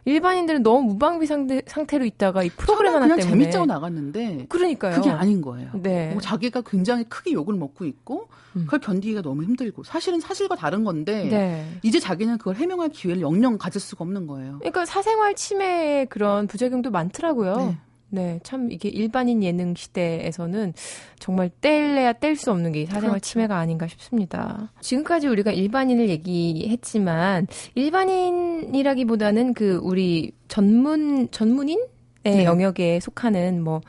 일반인들은 0.06 0.64
너무 0.64 0.94
무방비 0.94 1.26
상태, 1.26 1.62
상태로 1.66 2.06
있다가 2.06 2.44
이 2.44 2.50
프로그램 2.50 2.94
하나 2.94 3.16
때문에 3.16 3.22
재밌자고 3.22 3.66
나갔는데 3.66 4.46
그러니까요. 4.50 4.96
그게 4.96 5.10
아닌 5.10 5.42
거예요. 5.42 5.70
네. 5.74 6.12
뭐 6.12 6.22
자기가 6.22 6.62
굉장히 6.62 7.04
크게 7.04 7.34
욕을 7.34 7.56
먹고 7.56 7.86
있고 7.86 8.30
음. 8.56 8.64
그걸 8.66 8.80
견디기가 8.80 9.22
너무 9.22 9.44
힘들고 9.44 9.84
사실은 9.84 10.20
사실과 10.20 10.56
다른 10.56 10.84
건데 10.84 11.28
네. 11.30 11.80
이제 11.84 12.00
자기는 12.00 12.38
그걸 12.38 12.56
해명할 12.56 12.90
기회를 12.90 13.22
영영 13.22 13.58
가질 13.58 13.80
수가 13.82 14.04
없는 14.04 14.28
거예요. 14.28 14.58
그러니까 14.60 14.86
사생활 14.86 15.36
침해 15.36 16.06
그런 16.10 16.48
부작용도 16.48 16.92
많더라고요. 16.92 17.56
네. 17.58 17.78
네, 18.12 18.40
참 18.44 18.72
이게 18.72 18.90
일반인 18.90 19.44
예능 19.44 19.76
시대에서는 19.76 20.74
정말 21.20 21.50
뗄래야 21.62 22.14
뗄 22.14 22.36
수 22.36 22.52
없는 22.52 22.72
게 22.72 22.86
사생활 22.86 23.12
그렇죠. 23.12 23.24
침해가 23.24 23.58
아닌가 23.58 23.88
싶습니다. 23.88 24.72
지금까지 24.82 25.28
우리가 25.28 25.52
일반인을 25.52 26.10
얘기했지만 26.10 27.48
일반인이라기보다는 27.76 29.54
그 29.54 29.80
우리 29.84 30.32
전문 30.48 31.30
전문인의 31.32 31.88
네. 32.24 32.46
영역에 32.46 33.00
속하는 33.00 33.62
뭐 33.62 33.82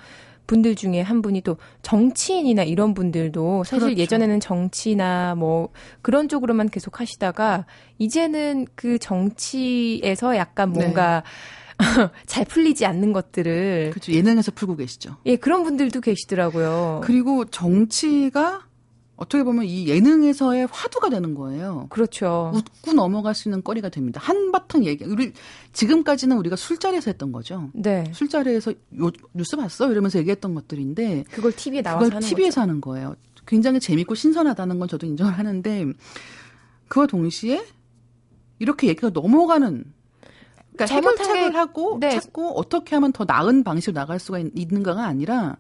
분들 0.47 0.75
중에 0.75 1.00
한 1.00 1.23
분이 1.23 1.43
또 1.43 1.57
정치인이나 1.83 2.65
이런 2.65 2.93
분들도 2.93 3.62
사실 3.62 3.87
그렇죠. 3.87 4.00
예전에는 4.00 4.41
정치나 4.41 5.37
뭐 5.37 5.69
그런 6.03 6.29
쪽으로만 6.29 6.71
계속 6.71 6.99
하시다가 7.00 7.67
이제는 7.99 8.67
그 8.75 8.99
정치에서 8.99 10.37
약간 10.37 10.71
뭔가 10.73 11.23
네. 11.25 11.31
잘 12.27 12.45
풀리지 12.45 12.87
않는 12.87 13.13
것들을 13.13 13.91
그렇죠. 13.91 14.13
예능에서 14.13 14.53
풀고 14.53 14.77
계시죠. 14.77 15.17
예, 15.27 15.37
그런 15.37 15.65
분들도 15.65 16.01
계시더라고요. 16.01 17.01
그리고 17.05 17.45
정치가 17.45 18.63
어떻게 19.21 19.45
보면 19.45 19.67
이 19.67 19.87
예능에서의 19.87 20.67
화두가 20.71 21.11
되는 21.11 21.35
거예요. 21.35 21.89
그렇죠. 21.91 22.53
웃고 22.55 22.95
넘어갈 22.95 23.35
수 23.35 23.51
있는 23.51 23.63
거리가 23.63 23.91
됩니다. 23.91 24.19
한바탕 24.23 24.87
얘기. 24.87 25.05
우리 25.05 25.35
지금까지는 25.75 26.39
우리가 26.39 26.57
술자리에서 26.57 27.11
했던 27.11 27.31
거죠. 27.31 27.69
네. 27.75 28.05
술자리에서 28.15 28.73
요 28.73 29.11
뉴스 29.35 29.57
봤어 29.59 29.91
이러면서 29.91 30.19
얘기했던 30.21 30.55
것들인데 30.55 31.25
그걸 31.31 31.53
TV에 31.53 31.83
나와서 31.83 32.05
그걸 32.05 32.17
하는 32.17 32.27
TV에서 32.27 32.49
거죠. 32.49 32.61
하는 32.63 32.81
거예요. 32.81 33.15
굉장히 33.47 33.79
재밌고 33.79 34.15
신선하다는 34.15 34.79
건 34.79 34.89
저도 34.89 35.07
인정을 35.07 35.35
하는데 35.35 35.87
그와 36.89 37.07
동시에 37.07 37.63
이렇게 38.59 38.89
얘기가 38.89 39.11
넘어가는 39.11 39.85
그러니까 40.87 41.09
해결책을 41.11 41.57
하고 41.57 41.99
네. 42.01 42.11
찾고 42.11 42.59
어떻게 42.59 42.95
하면 42.97 43.13
더 43.13 43.25
나은 43.27 43.65
방식으로 43.65 43.95
나갈 43.95 44.19
수가 44.19 44.39
있, 44.39 44.69
는가가 44.73 45.05
아니라 45.05 45.57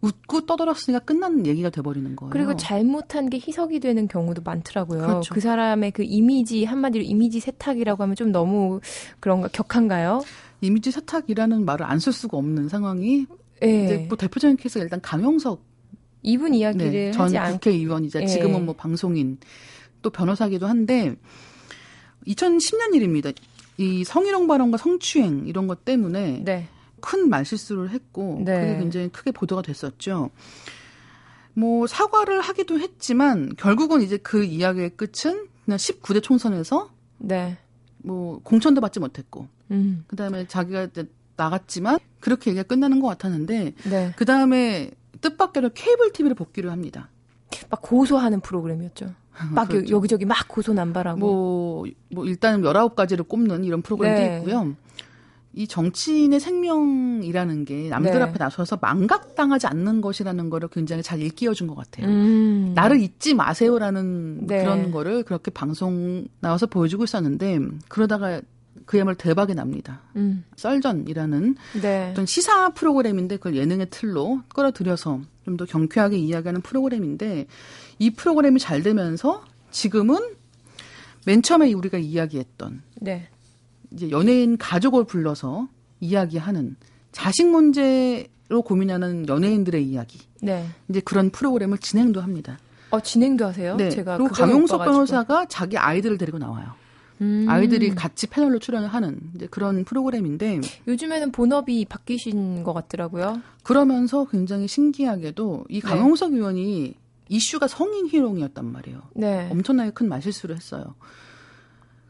웃고 0.00 0.46
떠들었으니까 0.46 1.04
끝난 1.04 1.46
얘기가 1.46 1.70
돼버리는 1.70 2.14
거예요. 2.16 2.30
그리고 2.30 2.54
잘못한 2.56 3.30
게 3.30 3.38
희석이 3.38 3.80
되는 3.80 4.08
경우도 4.08 4.42
많더라고요. 4.44 5.06
그렇죠. 5.06 5.34
그 5.34 5.40
사람의 5.40 5.92
그 5.92 6.02
이미지 6.04 6.64
한마디로 6.64 7.02
이미지 7.02 7.40
세탁이라고 7.40 8.02
하면 8.02 8.14
좀 8.14 8.30
너무 8.30 8.80
그런가 9.20 9.48
격한가요? 9.48 10.22
이미지 10.60 10.90
세탁이라는 10.90 11.64
말을 11.64 11.86
안 11.86 11.98
쓸 11.98 12.12
수가 12.12 12.36
없는 12.36 12.68
상황이 12.68 13.26
네. 13.60 13.84
이제 13.84 14.06
뭐 14.08 14.16
대표적인 14.16 14.56
케이스가 14.56 14.82
일단 14.84 15.00
강용석 15.00 15.64
이분 16.22 16.54
이야기를 16.54 16.90
네, 16.90 17.10
전 17.12 17.32
국회의원이자 17.32 18.20
네. 18.20 18.26
지금은 18.26 18.64
뭐 18.66 18.74
방송인 18.74 19.38
또 20.02 20.10
변호사기도 20.10 20.66
한데 20.66 21.16
2010년 22.26 22.94
일입니다. 22.94 23.30
이 23.78 24.04
성희롱 24.04 24.46
발언과 24.46 24.78
성추행 24.78 25.46
이런 25.46 25.66
것 25.66 25.84
때문에 25.84 26.42
네. 26.44 26.68
큰 27.00 27.28
말실수를 27.28 27.90
했고 27.90 28.42
네. 28.44 28.60
그게 28.60 28.78
굉장히 28.78 29.08
크게 29.08 29.30
보도가 29.30 29.62
됐었죠. 29.62 30.30
뭐 31.54 31.86
사과를 31.86 32.40
하기도 32.40 32.78
했지만 32.78 33.54
결국은 33.56 34.02
이제 34.02 34.16
그 34.18 34.44
이야기의 34.44 34.90
끝은 34.90 35.48
그냥 35.64 35.78
19대 35.78 36.22
총선에서 36.22 36.90
네. 37.18 37.56
뭐 37.98 38.40
공천도 38.42 38.80
받지 38.80 39.00
못했고 39.00 39.48
음. 39.70 40.04
그다음에 40.06 40.46
자기가 40.46 40.88
나갔지만 41.36 41.98
그렇게 42.20 42.50
얘기가 42.50 42.62
끝나는 42.62 43.00
것 43.00 43.08
같았는데 43.08 43.74
네. 43.90 44.12
그다음에 44.16 44.90
뜻밖에도 45.20 45.70
케이블 45.74 46.12
TV를 46.12 46.34
복귀를 46.34 46.70
합니다. 46.70 47.08
막 47.70 47.80
고소하는 47.82 48.40
프로그램이었죠. 48.40 49.12
막 49.52 49.68
그렇죠. 49.68 49.94
여기저기 49.94 50.24
막 50.24 50.48
고소 50.48 50.72
남발하고. 50.72 51.18
뭐, 51.18 51.84
뭐 52.10 52.26
일단 52.26 52.62
19가지를 52.62 53.28
꼽는 53.28 53.64
이런 53.64 53.82
프로그램도 53.82 54.20
네. 54.20 54.38
있고요. 54.38 54.74
이 55.52 55.66
정치인의 55.66 56.38
생명이라는 56.38 57.64
게 57.64 57.88
남들 57.88 58.12
네. 58.12 58.20
앞에 58.20 58.34
나서서 58.38 58.78
망각당하지 58.80 59.66
않는 59.66 60.02
것이라는 60.02 60.50
거를 60.50 60.68
굉장히 60.68 61.02
잘 61.02 61.20
일깨워준 61.20 61.66
것 61.66 61.74
같아요. 61.74 62.06
음. 62.08 62.72
나를 62.74 63.00
잊지 63.00 63.32
마세요라는 63.34 64.46
네. 64.46 64.62
그런 64.62 64.90
거를 64.90 65.22
그렇게 65.22 65.50
방송 65.50 66.26
나와서 66.40 66.66
보여주고 66.66 67.04
있었는데 67.04 67.60
그러다가 67.88 68.42
그야말로 68.86 69.16
대박이 69.16 69.54
납니다. 69.54 70.00
음. 70.16 70.44
썰전이라는 70.56 71.56
네. 71.82 72.08
어떤 72.12 72.24
시사 72.24 72.70
프로그램인데 72.70 73.36
그걸 73.36 73.56
예능의 73.56 73.88
틀로 73.90 74.40
끌어들여서 74.54 75.20
좀 75.46 75.56
더 75.56 75.64
경쾌하게 75.64 76.18
이야기하는 76.18 76.60
프로그램인데 76.60 77.46
이 77.98 78.10
프로그램이 78.10 78.58
잘 78.58 78.82
되면서 78.82 79.44
지금은 79.70 80.18
맨 81.24 81.42
처음에 81.42 81.72
우리가 81.72 81.98
이야기했던 81.98 82.82
네. 83.00 83.28
이제 83.92 84.10
연예인 84.10 84.58
가족을 84.58 85.04
불러서 85.04 85.68
이야기하는 86.00 86.76
자식 87.12 87.46
문제로 87.48 88.62
고민하는 88.64 89.28
연예인들의 89.28 89.84
이야기. 89.84 90.20
네. 90.42 90.66
이제 90.88 91.00
그런 91.00 91.30
프로그램을 91.30 91.78
진행도 91.78 92.20
합니다. 92.20 92.58
어, 92.90 93.00
진행도 93.00 93.46
하세요? 93.46 93.76
네. 93.76 93.90
제가 93.90 94.18
그리고 94.18 94.32
강용석 94.32 94.84
변호사가 94.84 95.46
자기 95.46 95.78
아이들을 95.78 96.18
데리고 96.18 96.38
나와요. 96.38 96.74
음. 97.20 97.46
아이들이 97.48 97.94
같이 97.94 98.26
패널로 98.26 98.58
출연을 98.58 98.88
하는 98.88 99.18
그런 99.50 99.84
프로그램인데 99.84 100.60
요즘에는 100.86 101.32
본업이 101.32 101.84
바뀌신 101.86 102.62
것 102.62 102.72
같더라고요. 102.72 103.40
그러면서 103.62 104.26
굉장히 104.26 104.68
신기하게도 104.68 105.66
이 105.68 105.80
네. 105.80 105.88
강용석 105.88 106.32
네. 106.32 106.38
의원이 106.38 106.94
이슈가 107.28 107.68
성인 107.68 108.06
희롱이었단 108.06 108.70
말이에요. 108.70 109.02
네. 109.14 109.48
엄청나게 109.50 109.90
큰 109.90 110.08
말실수를 110.08 110.56
했어요. 110.56 110.94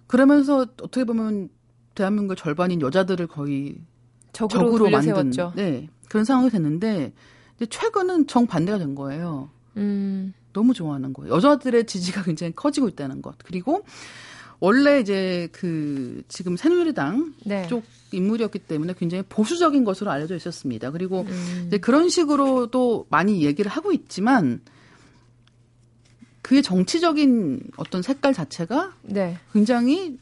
그러면서 0.07 0.61
어떻게 0.61 1.05
보면 1.05 1.49
대한민국 1.95 2.37
절반인 2.37 2.81
여자들을 2.81 3.27
거의 3.27 3.79
적으로, 4.33 4.67
적으로 4.67 4.91
만든 4.91 5.33
네, 5.57 5.89
그런 6.09 6.25
상황이 6.25 6.51
됐는데 6.51 7.13
최근은 7.71 8.27
정 8.27 8.47
반대가 8.47 8.79
된 8.79 8.95
거예요. 8.95 9.51
음. 9.77 10.35
너무 10.53 10.73
좋아하는 10.73 11.13
거예요. 11.13 11.35
여자들의 11.35 11.87
지지가 11.87 12.23
굉장히 12.25 12.55
커지고 12.55 12.89
있다는 12.89 13.23
것. 13.23 13.37
그리고 13.45 13.85
원래 14.61 15.01
이제 15.01 15.49
그 15.53 16.23
지금 16.29 16.57
새누리당 16.57 17.35
네. 17.45 17.67
쪽 17.69 17.85
인물이었기 18.13 18.61
때문에 18.61 18.95
굉장히 18.99 19.23
보수적인 19.29 19.85
것으로 19.85 20.11
알려져 20.11 20.37
있었습니다. 20.37 20.91
그리고 20.91 21.23
음. 21.29 21.65
이제 21.67 21.79
그런 21.79 22.09
식으로도 22.09 23.07
많이 23.11 23.45
얘기를 23.45 23.71
하고 23.71 23.93
있지만 23.93 24.61
그의 26.43 26.63
정치적인 26.63 27.61
어떤 27.77 28.03
색깔 28.03 28.33
자체가 28.33 28.95
네. 29.03 29.39
굉장히 29.53 30.19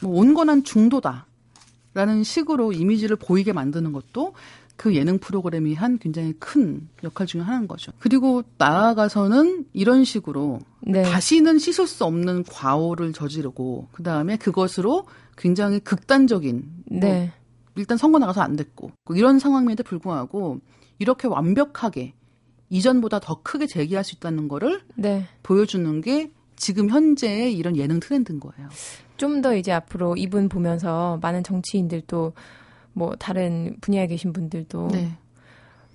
뭐 0.00 0.20
온건한 0.20 0.64
중도다라는 0.64 2.24
식으로 2.24 2.72
이미지를 2.72 3.16
보이게 3.16 3.52
만드는 3.52 3.92
것도 3.92 4.34
그 4.76 4.94
예능 4.94 5.18
프로그램이 5.18 5.74
한 5.74 5.98
굉장히 5.98 6.34
큰 6.38 6.88
역할 7.02 7.26
중에 7.26 7.40
하나인 7.40 7.66
거죠. 7.66 7.92
그리고 7.98 8.42
나아가서는 8.58 9.66
이런 9.72 10.04
식으로 10.04 10.60
네. 10.80 11.02
다시는 11.02 11.58
씻을 11.58 11.86
수 11.86 12.04
없는 12.04 12.44
과오를 12.44 13.12
저지르고 13.12 13.88
그 13.92 14.02
다음에 14.02 14.36
그것으로 14.36 15.06
굉장히 15.36 15.80
극단적인 15.80 16.82
뭐 16.90 17.00
네. 17.00 17.32
뭐 17.74 17.80
일단 17.80 17.96
선거 17.98 18.18
나가서 18.18 18.42
안 18.42 18.56
됐고 18.56 18.90
이런 19.10 19.38
상황임에도 19.38 19.82
불구하고 19.82 20.60
이렇게 20.98 21.28
완벽하게 21.28 22.14
이전보다 22.68 23.20
더 23.20 23.40
크게 23.42 23.66
제기할 23.66 24.04
수 24.04 24.14
있다는 24.16 24.48
거를 24.48 24.82
네. 24.94 25.26
보여주는 25.42 26.00
게 26.00 26.30
지금 26.56 26.88
현재의 26.90 27.54
이런 27.54 27.76
예능 27.76 28.00
트렌드인 28.00 28.40
거예요. 28.40 28.68
좀 29.16 29.40
더 29.40 29.54
이제 29.54 29.72
앞으로 29.72 30.16
이분 30.16 30.48
보면서 30.48 31.18
많은 31.22 31.42
정치인들도 31.42 32.32
뭐 32.96 33.14
다른 33.16 33.76
분야에 33.82 34.06
계신 34.06 34.32
분들도 34.32 34.88
네. 34.88 35.18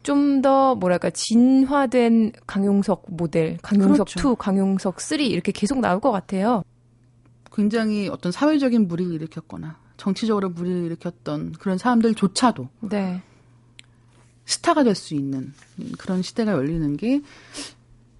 좀더 0.03 0.75
뭐랄까 0.75 1.09
진화된 1.09 2.33
강용석 2.45 3.05
모델, 3.09 3.57
강용석 3.63 4.07
그렇죠. 4.07 4.33
2, 4.33 4.35
강용석 4.37 5.01
3 5.01 5.19
이렇게 5.21 5.51
계속 5.51 5.79
나올 5.79 5.99
것 5.99 6.11
같아요. 6.11 6.63
굉장히 7.51 8.07
어떤 8.07 8.31
사회적인 8.31 8.87
무리를 8.87 9.13
일으켰거나 9.13 9.79
정치적으로 9.97 10.49
무리를 10.49 10.85
일으켰던 10.85 11.53
그런 11.53 11.79
사람들조차도 11.79 12.69
네. 12.81 13.21
스타가 14.45 14.83
될 14.83 14.95
수 14.95 15.15
있는 15.15 15.53
그런 15.97 16.21
시대가 16.21 16.51
열리는 16.51 16.97
게 16.97 17.21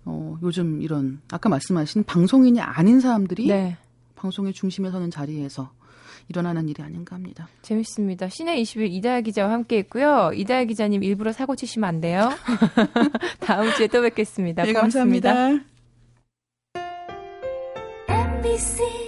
어, 0.06 0.38
요즘 0.42 0.82
이런 0.82 1.22
아까 1.30 1.50
말씀하신 1.50 2.04
방송인이 2.06 2.60
아닌 2.60 3.00
사람들이 3.00 3.48
네. 3.48 3.78
방송의 4.16 4.54
중심에 4.54 4.90
서는 4.90 5.12
자리에서 5.12 5.72
일어나는 6.32 6.70
일이 6.70 6.82
아닌가 6.82 7.16
합니다. 7.16 7.50
재밌습니다. 7.62 8.30
시내 8.30 8.58
21 8.58 8.88
이다혜 8.88 9.22
기자와 9.22 9.52
함께 9.52 9.80
했고요. 9.80 10.32
이다혜 10.34 10.66
기자님 10.66 11.04
일부러 11.04 11.34
사고 11.34 11.56
치시면 11.56 11.88
안 11.88 12.02
돼요. 12.02 12.30
다음 13.42 13.70
주에 13.74 13.88
또 13.88 14.02
뵙겠습니다. 14.02 14.64
네, 14.64 14.74
고맙습니다. 14.74 15.34
감사합니다. 15.34 15.72
MBC 18.08 19.02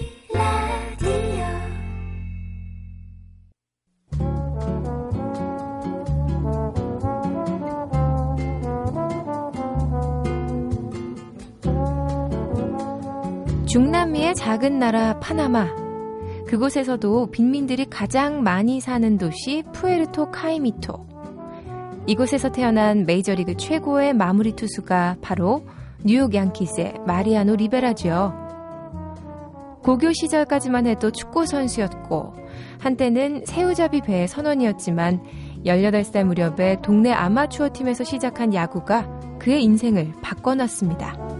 중남미의 13.73 14.35
작은 14.35 14.77
나라 14.77 15.19
파나마. 15.19 15.82
그곳에서도 16.53 17.31
빈민들이 17.31 17.83
가장 17.85 18.43
많이 18.43 18.79
사는 18.79 19.17
도시 19.17 19.63
푸에르토 19.73 20.29
카이미토. 20.29 21.07
이곳에서 22.05 22.51
태어난 22.51 23.07
메이저리그 23.07 23.57
최고의 23.57 24.13
마무리 24.13 24.51
투수가 24.51 25.15
바로 25.19 25.65
뉴욕 26.03 26.35
양키스의 26.35 26.99
마리아노 27.07 27.55
리베라죠. 27.55 28.33
고교 29.81 30.13
시절까지만 30.13 30.85
해도 30.85 31.11
축구 31.11 31.47
선수였고 31.47 32.35
한때는 32.77 33.45
새우잡이 33.47 34.01
배의 34.01 34.27
선원이었지만 34.27 35.23
18살 35.65 36.23
무렵에 36.23 36.81
동네 36.83 37.11
아마추어 37.11 37.69
팀에서 37.73 38.03
시작한 38.03 38.53
야구가 38.53 39.39
그의 39.39 39.63
인생을 39.63 40.13
바꿔놨습니다. 40.21 41.32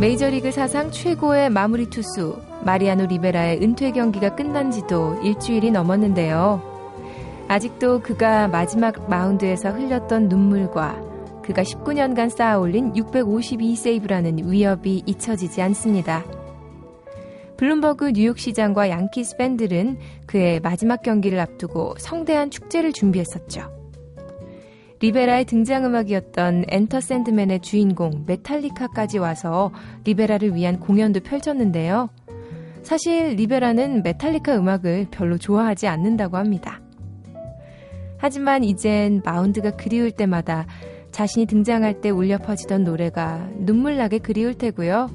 메이저리그 0.00 0.50
사상 0.50 0.90
최고의 0.90 1.50
마무리 1.50 1.90
투수 1.90 2.40
마리아노 2.64 3.04
리베라의 3.04 3.60
은퇴 3.62 3.90
경기가 3.90 4.34
끝난 4.34 4.70
지도 4.70 5.20
일주일이 5.22 5.70
넘었는데요. 5.70 6.62
아직도 7.48 8.00
그가 8.00 8.48
마지막 8.48 9.10
마운드에서 9.10 9.68
흘렸던 9.68 10.30
눈물과 10.30 11.42
그가 11.42 11.62
19년간 11.62 12.30
쌓아 12.30 12.58
올린 12.58 12.94
652세이브라는 12.94 14.46
위업이 14.46 15.02
잊혀지지 15.04 15.60
않습니다. 15.60 16.24
블룸버그 17.58 18.12
뉴욕 18.14 18.38
시장과 18.38 18.88
양키스 18.88 19.36
팬들은 19.36 19.98
그의 20.24 20.60
마지막 20.60 21.02
경기를 21.02 21.38
앞두고 21.40 21.96
성대한 21.98 22.50
축제를 22.50 22.94
준비했었죠. 22.94 23.79
리베라의 25.00 25.46
등장음악이었던 25.46 26.66
Enter 26.68 27.00
Sandman의 27.00 27.60
주인공 27.60 28.24
메탈리카까지 28.26 29.16
와서 29.16 29.72
리베라를 30.04 30.54
위한 30.54 30.78
공연도 30.78 31.20
펼쳤는데요. 31.20 32.10
사실 32.82 33.30
리베라는 33.30 34.02
메탈리카 34.02 34.56
음악을 34.58 35.08
별로 35.10 35.38
좋아하지 35.38 35.88
않는다고 35.88 36.36
합니다. 36.36 36.82
하지만 38.18 38.62
이젠 38.62 39.22
마운드가 39.24 39.70
그리울 39.70 40.10
때마다 40.10 40.66
자신이 41.12 41.46
등장할 41.46 42.02
때 42.02 42.10
울려 42.10 42.36
퍼지던 42.36 42.84
노래가 42.84 43.48
눈물나게 43.56 44.18
그리울 44.18 44.52
테고요. 44.52 45.08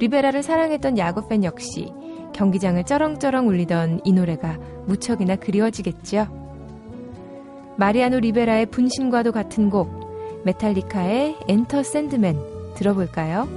리베라를 0.00 0.42
사랑했던 0.42 0.98
야구팬 0.98 1.44
역시 1.44 1.90
경기장을 2.34 2.84
쩌렁쩌렁 2.84 3.48
울리던 3.48 4.00
이 4.04 4.12
노래가 4.12 4.58
무척이나 4.86 5.36
그리워지겠죠. 5.36 6.41
마리아노 7.76 8.20
리베라의 8.20 8.66
분신과도 8.66 9.32
같은 9.32 9.70
곡, 9.70 10.42
메탈리카의 10.44 11.36
Enter 11.48 11.82
Sandman 11.82 12.36
들어볼까요? 12.74 13.48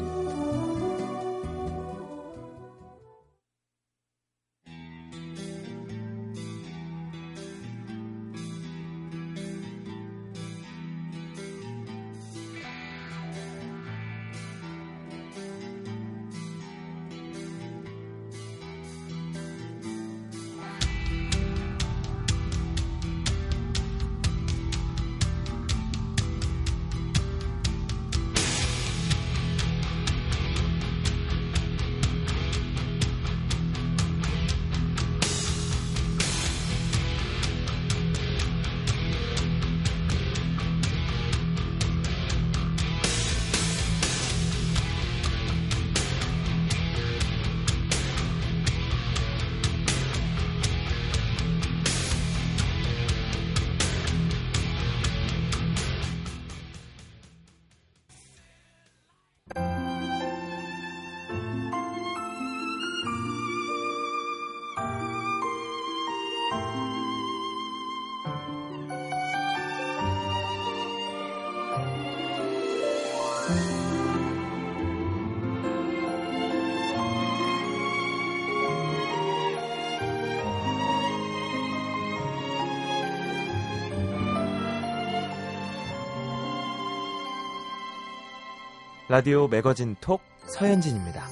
라디오 89.15 89.47
매거진 89.47 89.95
톡 90.01 90.19
서현진입니다. 90.45 91.23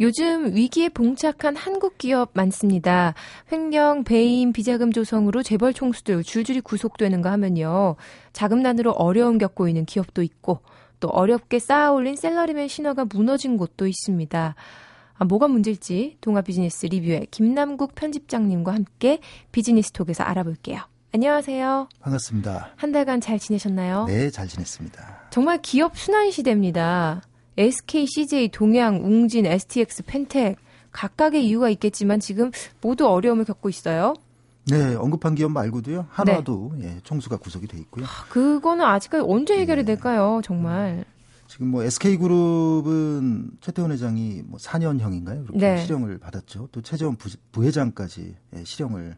요즘 0.00 0.54
위기에 0.54 0.88
봉착한 0.88 1.54
한국 1.54 1.98
기업 1.98 2.30
많습니다. 2.32 3.12
횡령, 3.52 4.04
배임, 4.04 4.54
비자금 4.54 4.90
조성으로 4.90 5.42
재벌 5.42 5.74
총수들 5.74 6.22
줄줄이 6.22 6.62
구속되는가 6.62 7.30
하면요. 7.32 7.96
자금난으로 8.32 8.92
어려움 8.92 9.36
겪고 9.36 9.68
있는 9.68 9.84
기업도 9.84 10.22
있고 10.22 10.60
또 10.98 11.08
어렵게 11.08 11.58
쌓아올린 11.58 12.16
샐러리맨 12.16 12.68
신화가 12.68 13.04
무너진 13.04 13.58
곳도 13.58 13.86
있습니다. 13.86 14.54
아, 15.16 15.24
뭐가 15.26 15.46
문제일지 15.48 16.16
동아 16.22 16.40
비즈니스 16.40 16.86
리뷰의 16.86 17.26
김남국 17.30 17.94
편집장님과 17.94 18.72
함께 18.72 19.20
비즈니스톡에서 19.52 20.24
알아볼게요. 20.24 20.93
안녕하세요. 21.14 21.88
반갑습니다. 22.00 22.70
한 22.74 22.90
달간 22.90 23.20
잘 23.20 23.38
지내셨나요? 23.38 24.06
네, 24.06 24.30
잘 24.30 24.48
지냈습니다. 24.48 25.28
정말 25.30 25.62
기업 25.62 25.96
순환 25.96 26.32
시대입니다. 26.32 27.22
SK, 27.56 28.04
CJ, 28.08 28.48
동양, 28.48 28.96
웅진, 28.96 29.46
STX, 29.46 30.02
펜텍 30.06 30.56
각각의 30.90 31.46
이유가 31.46 31.70
있겠지만 31.70 32.18
지금 32.18 32.50
모두 32.80 33.06
어려움을 33.06 33.44
겪고 33.44 33.68
있어요. 33.68 34.14
네, 34.66 34.96
언급한 34.96 35.36
기업 35.36 35.52
말고도요. 35.52 36.06
한화도 36.10 36.72
네. 36.78 36.96
예, 36.96 37.00
총수가 37.04 37.36
구속이 37.36 37.68
돼 37.68 37.78
있고요. 37.78 38.06
그거는 38.30 38.84
아직까지 38.84 39.24
언제 39.24 39.56
해결이 39.56 39.84
네. 39.84 39.94
될까요? 39.94 40.40
정말. 40.42 41.04
지금 41.46 41.68
뭐 41.68 41.84
SK 41.84 42.16
그룹은 42.16 43.52
최태원 43.60 43.92
회장이 43.92 44.42
뭐 44.46 44.58
4년형인가요? 44.58 45.44
이렇게 45.44 45.58
네. 45.60 45.76
실형을 45.76 46.18
받았죠. 46.18 46.70
또 46.72 46.82
최재원 46.82 47.14
부, 47.14 47.30
부회장까지 47.52 48.34
예, 48.56 48.64
실형을 48.64 49.16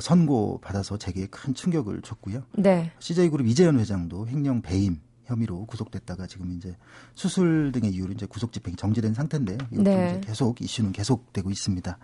선고 0.00 0.60
받아서 0.62 0.98
재계에 0.98 1.26
큰 1.26 1.54
충격을 1.54 2.02
줬고요. 2.02 2.42
네. 2.56 2.92
CJ 2.98 3.30
그룹 3.30 3.46
이재현 3.46 3.78
회장도 3.78 4.28
횡령 4.28 4.62
배임 4.62 5.00
혐의로 5.24 5.66
구속됐다가 5.66 6.26
지금 6.26 6.52
이제 6.52 6.76
수술 7.14 7.72
등의 7.72 7.92
이유로 7.92 8.12
이제 8.12 8.26
구속 8.26 8.52
집행이 8.52 8.76
정지된 8.76 9.14
상태인데요. 9.14 9.58
이것도 9.72 9.82
네. 9.82 10.20
계속 10.24 10.60
이슈는 10.60 10.92
계속되고 10.92 11.50
있습니다. 11.50 11.98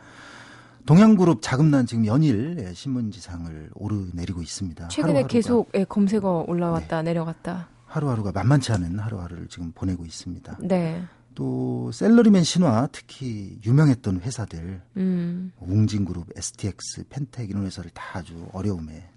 동양그룹 0.86 1.42
자금난 1.42 1.86
지금 1.86 2.06
연일 2.06 2.56
예, 2.58 2.74
신문지상을 2.74 3.70
오르내리고 3.74 4.42
있습니다. 4.42 4.88
최근에 4.88 5.12
하루하루가. 5.12 5.28
계속 5.28 5.70
예, 5.74 5.84
검색어 5.84 6.46
올라왔다 6.48 7.02
네. 7.02 7.10
내려갔다. 7.10 7.68
하루하루가 7.86 8.32
만만치 8.32 8.72
않은 8.72 8.98
하루하루를 8.98 9.46
지금 9.48 9.70
보내고 9.72 10.04
있습니다. 10.04 10.58
네. 10.62 11.02
또 11.34 11.90
셀러리맨 11.92 12.44
신화 12.44 12.88
특히 12.92 13.58
유명했던 13.64 14.20
회사들 14.20 14.80
음. 14.96 15.52
웅진그룹, 15.60 16.28
STX, 16.36 17.04
펜텍 17.08 17.50
이런 17.50 17.66
회사를 17.66 17.90
다 17.90 18.18
아주 18.18 18.46
어려움에 18.52 19.08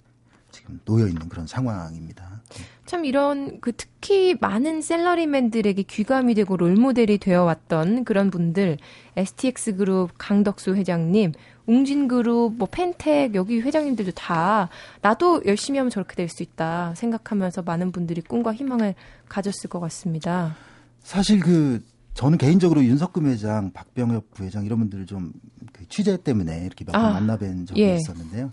지금 0.51 0.79
놓여 0.85 1.07
있는 1.07 1.27
그런 1.27 1.47
상황입니다. 1.47 2.41
참 2.85 3.03
이런 3.03 3.59
그 3.59 3.73
특히 3.75 4.37
많은 4.39 4.81
셀러리맨들에게 4.81 5.83
귀감이 5.83 6.33
되고 6.33 6.55
롤모델이 6.55 7.17
되어 7.17 7.43
왔던 7.43 8.05
그런 8.05 8.31
분들 8.31 8.77
STX 9.17 9.75
그룹 9.75 10.11
강덕수 10.17 10.75
회장님, 10.75 11.33
웅진 11.67 12.07
그룹 12.07 12.53
뭐 12.55 12.69
펜텍 12.71 13.35
여기 13.35 13.59
회장님들도 13.59 14.11
다 14.11 14.69
나도 15.01 15.41
열심히 15.45 15.77
하면 15.79 15.89
저렇게 15.89 16.15
될 16.15 16.29
수 16.29 16.41
있다 16.41 16.93
생각하면서 16.95 17.63
많은 17.63 17.91
분들이 17.91 18.21
꿈과 18.21 18.53
희망을 18.53 18.95
가졌을 19.27 19.69
것 19.69 19.81
같습니다. 19.81 20.55
사실 21.03 21.39
그 21.41 21.83
저는 22.15 22.37
개인적으로 22.37 22.83
윤석금 22.83 23.27
회장, 23.27 23.71
박병엽 23.71 24.31
부회장 24.31 24.65
이런 24.65 24.79
분들을 24.79 25.05
좀그 25.05 25.87
취재 25.89 26.17
때문에 26.17 26.65
이렇게 26.65 26.85
몇번 26.85 27.05
아, 27.05 27.19
만나뵌 27.19 27.67
적이 27.67 27.81
예. 27.81 27.95
있었는데요. 27.97 28.51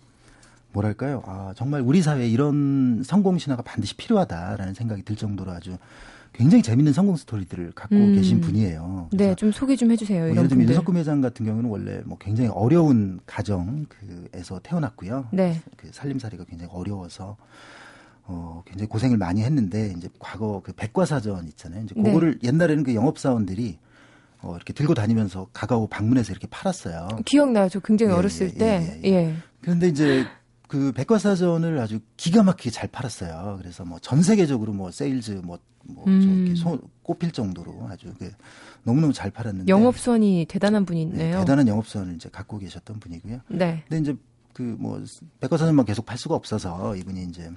뭐랄까요? 0.73 1.23
아, 1.27 1.53
정말 1.57 1.81
우리 1.81 2.03
사회에 2.03 2.29
이런 2.29 3.03
성공 3.05 3.39
신화가 3.39 3.63
반드시 3.63 3.97
필요하다라는 3.97 4.75
생각이 4.75 5.03
들 5.05 5.15
정도로 5.15 5.53
아주 5.53 5.79
굉장히 6.33 6.63
재밌는 6.63 6.93
성공 6.93 7.17
스토리들을 7.17 7.73
갖고 7.73 7.95
음. 7.95 8.15
계신 8.17 8.41
분이에요. 8.41 9.11
네, 9.13 9.35
좀 9.37 9.53
소개 9.53 9.77
좀 9.77 9.93
해주세요. 9.93 10.21
뭐 10.27 10.31
예를 10.31 10.49
들면 10.49 10.69
윤석금 10.69 10.97
회장 10.97 11.21
같은 11.21 11.47
경우는 11.47 11.71
원래 11.71 12.01
뭐 12.05 12.19
굉장히 12.19 12.51
어려운 12.51 13.21
가정 13.27 13.87
그에서 13.89 14.59
태어났고요. 14.61 15.29
네. 15.31 15.61
그 15.77 15.89
살림살이가 15.93 16.45
굉장히 16.45 16.73
어려워서 16.73 17.37
어 18.25 18.63
굉장히 18.67 18.89
고생을 18.89 19.17
많이 19.17 19.43
했는데 19.43 19.93
이제 19.97 20.09
과거 20.19 20.61
그 20.65 20.73
백과사전 20.73 21.47
있잖아요. 21.49 21.85
이제 21.85 21.95
네. 21.97 22.03
그거를 22.11 22.39
네. 22.41 22.49
옛날에는 22.49 22.85
그 22.85 22.95
영업 22.95 23.19
사원들이 23.19 23.79
어, 24.43 24.57
이렇게 24.57 24.73
들고 24.73 24.95
다니면서 24.95 25.49
가가오 25.53 25.87
방문해서 25.87 26.33
이렇게 26.33 26.47
팔았어요. 26.49 27.09
기억나요. 27.25 27.69
저 27.69 27.79
굉장히 27.81 28.13
예, 28.13 28.17
어렸을 28.17 28.51
예, 28.55 28.59
때. 28.59 29.01
예, 29.05 29.09
예. 29.09 29.15
예. 29.15 29.37
그런데 29.61 29.89
이제 29.89 30.25
그 30.67 30.91
백과사전을 30.93 31.79
아주 31.79 32.01
기가 32.17 32.43
막히게 32.43 32.71
잘 32.71 32.89
팔았어요. 32.89 33.59
그래서 33.61 33.85
뭐 33.85 33.99
전 34.01 34.23
세계적으로 34.23 34.73
뭐 34.73 34.91
세일즈 34.91 35.43
뭐, 35.45 35.59
뭐 35.85 36.05
음. 36.07 36.21
저렇게 36.23 36.55
소, 36.57 36.81
꼽힐 37.03 37.31
정도로 37.31 37.87
아주 37.91 38.13
그 38.19 38.31
너무너무 38.85 39.13
잘 39.13 39.31
팔았는데 39.31 39.71
영업선이 39.71 40.47
대단한 40.49 40.85
분이네요. 40.87 41.35
네, 41.35 41.39
대단한 41.41 41.69
영업선을 41.69 42.15
이제 42.17 42.29
갖고 42.31 42.59
계셨던 42.59 42.99
분이고요. 43.01 43.41
네. 43.49 43.85
근데 43.89 44.01
이제 44.01 44.17
그 44.55 44.63
뭐 44.79 45.03
백과사전만 45.41 45.85
계속 45.87 46.05
팔 46.05 46.19
수가 46.19 46.35
없어서 46.35 46.97
이분이 46.97 47.23
이제 47.25 47.51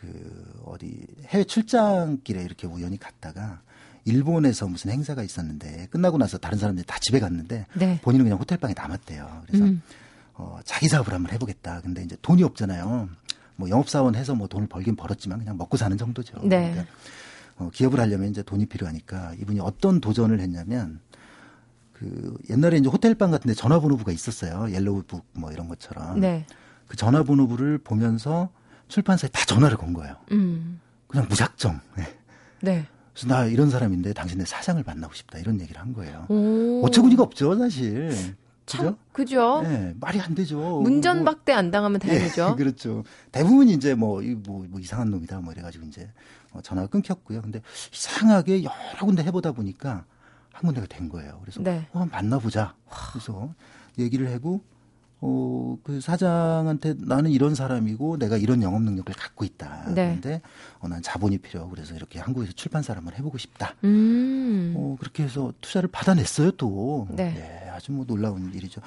그 0.00 0.62
어디 0.64 1.06
해외 1.26 1.44
출장길에 1.44 2.42
이렇게 2.42 2.66
우연히 2.66 2.98
갔다가 2.98 3.60
일본에서 4.04 4.66
무슨 4.66 4.90
행사가 4.90 5.22
있었는데 5.22 5.88
끝나고 5.90 6.16
나서 6.16 6.38
다른 6.38 6.58
사람들이 6.58 6.86
다 6.86 6.98
집에 7.00 7.20
갔는데 7.20 7.66
네. 7.74 8.00
본인은 8.02 8.24
그냥 8.24 8.38
호텔 8.38 8.58
방에 8.58 8.72
남았대요. 8.74 9.42
그래서 9.46 9.64
음. 9.64 9.82
어, 10.34 10.58
자기 10.64 10.88
사업을 10.88 11.12
한번 11.12 11.32
해보겠다. 11.34 11.82
근데 11.82 12.02
이제 12.02 12.16
돈이 12.22 12.42
없잖아요. 12.42 13.08
뭐 13.56 13.68
영업사원 13.68 14.14
해서 14.14 14.34
뭐 14.34 14.48
돈을 14.48 14.68
벌긴 14.68 14.96
벌었지만 14.96 15.38
그냥 15.38 15.58
먹고 15.58 15.76
사는 15.76 15.96
정도죠. 15.98 16.40
네. 16.44 16.70
그러니까 16.70 16.86
어, 17.58 17.70
기업을 17.70 18.00
하려면 18.00 18.30
이제 18.30 18.42
돈이 18.42 18.66
필요하니까 18.66 19.34
이분이 19.34 19.60
어떤 19.60 20.00
도전을 20.00 20.40
했냐면 20.40 21.00
그 21.92 22.38
옛날에 22.48 22.78
이제 22.78 22.88
호텔방 22.88 23.30
같은데 23.30 23.54
전화번호부가 23.54 24.12
있었어요. 24.12 24.72
옐로우북 24.72 25.26
뭐 25.34 25.52
이런 25.52 25.68
것처럼. 25.68 26.18
네. 26.20 26.46
그 26.88 26.96
전화번호부를 26.96 27.78
보면서 27.78 28.48
출판사에 28.90 29.30
다 29.30 29.44
전화를 29.46 29.76
건 29.76 29.92
거예요. 29.94 30.16
음. 30.32 30.80
그냥 31.06 31.26
무작정. 31.28 31.80
네. 31.96 32.18
네. 32.60 32.86
그래서 33.14 33.28
나 33.28 33.46
이런 33.46 33.70
사람인데 33.70 34.12
당신의 34.12 34.46
사장을 34.46 34.82
만나고 34.84 35.14
싶다 35.14 35.38
이런 35.38 35.60
얘기를 35.60 35.80
한 35.80 35.92
거예요. 35.92 36.26
오. 36.28 36.82
어처구니가 36.84 37.22
없죠 37.22 37.56
사실. 37.56 38.10
참, 38.66 38.96
그죠? 39.12 39.62
네, 39.62 39.94
말이 39.98 40.20
안 40.20 40.34
되죠. 40.34 40.80
문전박대 40.82 41.52
안 41.52 41.72
당하면 41.72 41.98
다행이죠. 41.98 42.50
네, 42.50 42.54
그렇죠. 42.62 43.02
대부분 43.32 43.68
이제 43.68 43.94
뭐, 43.94 44.22
뭐, 44.44 44.64
뭐 44.68 44.78
이상한 44.78 45.10
놈이다 45.10 45.40
뭐 45.40 45.52
이래가지고 45.52 45.86
이제 45.86 46.08
어, 46.52 46.60
전화가 46.60 46.86
끊겼고요. 46.86 47.42
근데 47.42 47.60
이상하게 47.92 48.62
여러 48.62 49.06
군데 49.06 49.24
해보다 49.24 49.50
보니까 49.50 50.04
한 50.52 50.62
군데가 50.62 50.86
된 50.86 51.08
거예요. 51.08 51.38
그래서 51.40 51.60
네. 51.62 51.88
어, 51.92 52.06
만나보자. 52.10 52.74
그래서 53.12 53.52
얘기를 53.98 54.32
하고 54.32 54.62
어, 55.22 55.76
그 55.82 56.00
사장한테 56.00 56.94
나는 56.98 57.30
이런 57.30 57.54
사람이고 57.54 58.18
내가 58.18 58.36
이런 58.38 58.62
영업 58.62 58.82
능력을 58.82 59.12
갖고 59.14 59.44
있다. 59.44 59.92
네. 59.94 60.14
근데 60.14 60.40
어, 60.78 60.88
난 60.88 61.02
자본이 61.02 61.38
필요하고 61.38 61.72
그래서 61.72 61.94
이렇게 61.94 62.18
한국에서 62.18 62.52
출판사를 62.52 62.96
한번 62.96 63.14
해보고 63.14 63.36
싶다. 63.36 63.74
음. 63.84 64.72
어, 64.76 64.96
그렇게 64.98 65.24
해서 65.24 65.52
투자를 65.60 65.90
받아냈어요 65.90 66.52
또. 66.52 67.06
네. 67.10 67.34
네 67.34 67.70
아주 67.70 67.92
뭐 67.92 68.06
놀라운 68.06 68.52
일이죠. 68.54 68.80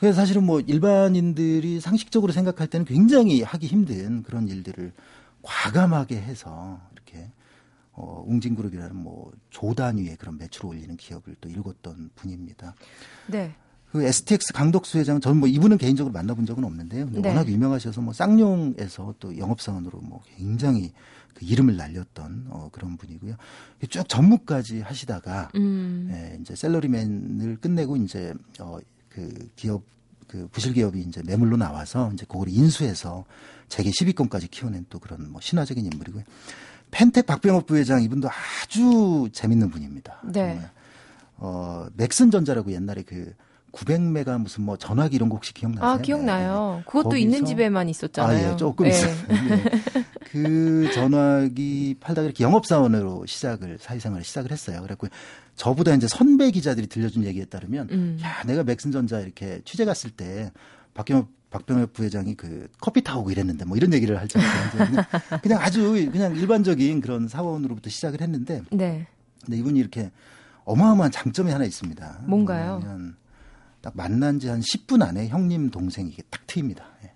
그래서 0.00 0.16
사실은 0.16 0.44
뭐 0.44 0.60
일반인들이 0.60 1.80
상식적으로 1.80 2.32
생각할 2.32 2.66
때는 2.66 2.84
굉장히 2.84 3.42
하기 3.42 3.66
힘든 3.66 4.22
그런 4.22 4.48
일들을 4.48 4.92
과감하게 5.42 6.20
해서 6.20 6.78
이렇게 6.92 7.30
어, 7.92 8.22
웅진그룹이라는 8.26 8.94
뭐 8.96 9.32
조단위의 9.50 10.16
그런 10.16 10.36
매출을 10.36 10.70
올리는 10.70 10.96
기업을 10.96 11.36
또 11.40 11.48
일궜던 11.48 12.10
분입니다. 12.14 12.74
네. 13.26 13.54
그 13.92 14.04
STX 14.04 14.52
강덕수 14.52 14.98
회장 14.98 15.20
저는 15.20 15.40
뭐 15.40 15.48
이분은 15.48 15.78
개인적으로 15.78 16.12
만나본 16.12 16.46
적은 16.46 16.64
없는데요. 16.64 17.06
근데 17.06 17.20
네. 17.22 17.28
워낙 17.28 17.48
유명하셔서 17.48 18.00
뭐 18.00 18.12
쌍용에서 18.12 19.14
또 19.18 19.36
영업사원으로 19.36 20.00
뭐 20.00 20.22
굉장히 20.36 20.92
그 21.34 21.44
이름을 21.44 21.76
날렸던 21.76 22.46
어, 22.50 22.68
그런 22.70 22.96
분이고요. 22.96 23.34
쭉 23.88 24.08
전무까지 24.08 24.80
하시다가 24.80 25.50
음. 25.56 26.08
예, 26.12 26.38
이제 26.40 26.54
셀러리맨을 26.54 27.58
끝내고 27.60 27.96
이제 27.96 28.32
어, 28.60 28.78
그 29.08 29.48
기업 29.56 29.82
그 30.28 30.46
부실 30.52 30.72
기업이 30.72 31.00
이제 31.00 31.22
매물로 31.26 31.56
나와서 31.56 32.12
이제 32.14 32.24
그걸 32.28 32.48
인수해서 32.48 33.24
재계 33.68 33.90
10위권까지 33.90 34.48
키워낸 34.50 34.86
또 34.88 35.00
그런 35.00 35.32
뭐 35.32 35.40
신화적인 35.40 35.84
인물이고요. 35.84 36.22
펜텍 36.92 37.26
박병업 37.26 37.66
부회장 37.66 38.02
이분도 38.02 38.28
아주 38.28 39.28
재밌는 39.32 39.70
분입니다. 39.70 40.20
네. 40.24 40.32
정말. 40.32 40.70
어, 41.38 41.88
맥슨전자라고 41.96 42.70
옛날에 42.72 43.02
그 43.02 43.34
900메가 43.72 44.40
무슨 44.40 44.64
뭐 44.64 44.76
전화기 44.76 45.16
이런 45.16 45.28
거 45.28 45.36
혹시 45.36 45.54
기억나세요? 45.54 45.90
아, 45.90 45.98
기억나요. 45.98 46.76
네. 46.78 46.84
그것도 46.86 47.10
거기서, 47.10 47.18
있는 47.18 47.44
집에만 47.44 47.88
있었잖아요. 47.88 48.48
아, 48.48 48.52
예, 48.52 48.56
조금 48.56 48.84
네. 48.84 48.90
있어요. 48.90 49.14
네. 49.28 49.64
그 50.30 50.90
전화기 50.94 51.96
팔다가 52.00 52.26
이렇게 52.26 52.44
영업사원으로 52.44 53.26
시작을, 53.26 53.78
사회생활을 53.80 54.24
시작을 54.24 54.52
했어요. 54.52 54.78
그래갖고 54.82 55.08
저보다 55.56 55.94
이제 55.94 56.06
선배 56.08 56.50
기자들이 56.50 56.86
들려준 56.86 57.24
얘기에 57.24 57.46
따르면, 57.46 57.88
음. 57.90 58.18
야, 58.22 58.42
내가 58.46 58.62
맥슨전자 58.62 59.20
이렇게 59.20 59.60
취재 59.64 59.84
갔을 59.84 60.10
때 60.10 60.52
박경호 60.94 61.28
박병엽 61.50 61.92
부회장이 61.92 62.36
그 62.36 62.68
커피 62.80 63.02
타오고 63.02 63.30
이랬는데 63.32 63.64
뭐 63.64 63.76
이런 63.76 63.92
얘기를 63.92 64.16
할 64.18 64.28
정도로 64.28 64.86
그냥, 64.86 65.04
그냥 65.42 65.60
아주 65.60 66.08
그냥 66.12 66.36
일반적인 66.36 67.00
그런 67.00 67.26
사원으로부터 67.26 67.90
시작을 67.90 68.20
했는데 68.20 68.62
네. 68.70 69.06
근데 69.44 69.58
이분이 69.58 69.78
이렇게 69.78 70.12
어마어마한 70.64 71.10
장점이 71.10 71.50
하나 71.50 71.64
있습니다. 71.64 72.20
뭔가요? 72.26 72.78
뭐냐면 72.78 73.16
딱 73.80 73.92
만난 73.96 74.38
지 74.38 74.48
한 74.48 74.60
10분 74.60 75.02
안에 75.02 75.28
형님 75.28 75.70
동생이 75.70 76.10
이게 76.10 76.22
딱 76.30 76.46
트입니다. 76.46 76.84
예. 77.04 77.12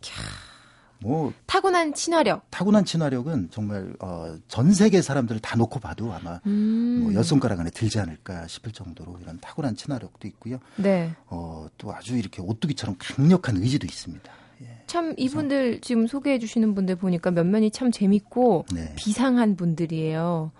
뭐 1.00 1.32
타고난 1.46 1.92
친화력. 1.92 2.50
타고난 2.50 2.84
친화력은 2.84 3.48
정말 3.50 3.94
어, 4.00 4.36
전 4.48 4.72
세계 4.72 5.02
사람들을 5.02 5.40
다 5.40 5.56
놓고 5.56 5.80
봐도 5.80 6.12
아마 6.12 6.40
음. 6.46 7.00
뭐 7.02 7.14
여손가락 7.14 7.60
안에 7.60 7.70
들지 7.70 7.98
않을까 7.98 8.46
싶을 8.46 8.72
정도로 8.72 9.18
이런 9.20 9.38
타고난 9.40 9.76
친화력도 9.76 10.26
있고요. 10.28 10.58
네. 10.76 11.12
어, 11.26 11.66
또 11.76 11.94
아주 11.94 12.16
이렇게 12.16 12.40
오뚜기처럼 12.40 12.96
강력한 12.98 13.56
의지도 13.58 13.86
있습니다. 13.86 14.32
예. 14.62 14.82
참 14.86 15.14
이분들 15.18 15.80
지금 15.82 16.06
소개해 16.06 16.38
주시는 16.38 16.74
분들 16.74 16.96
보니까 16.96 17.30
면면이 17.32 17.70
참 17.72 17.90
재밌고 17.90 18.66
네. 18.72 18.94
비상한 18.96 19.56
분들이에요. 19.56 20.52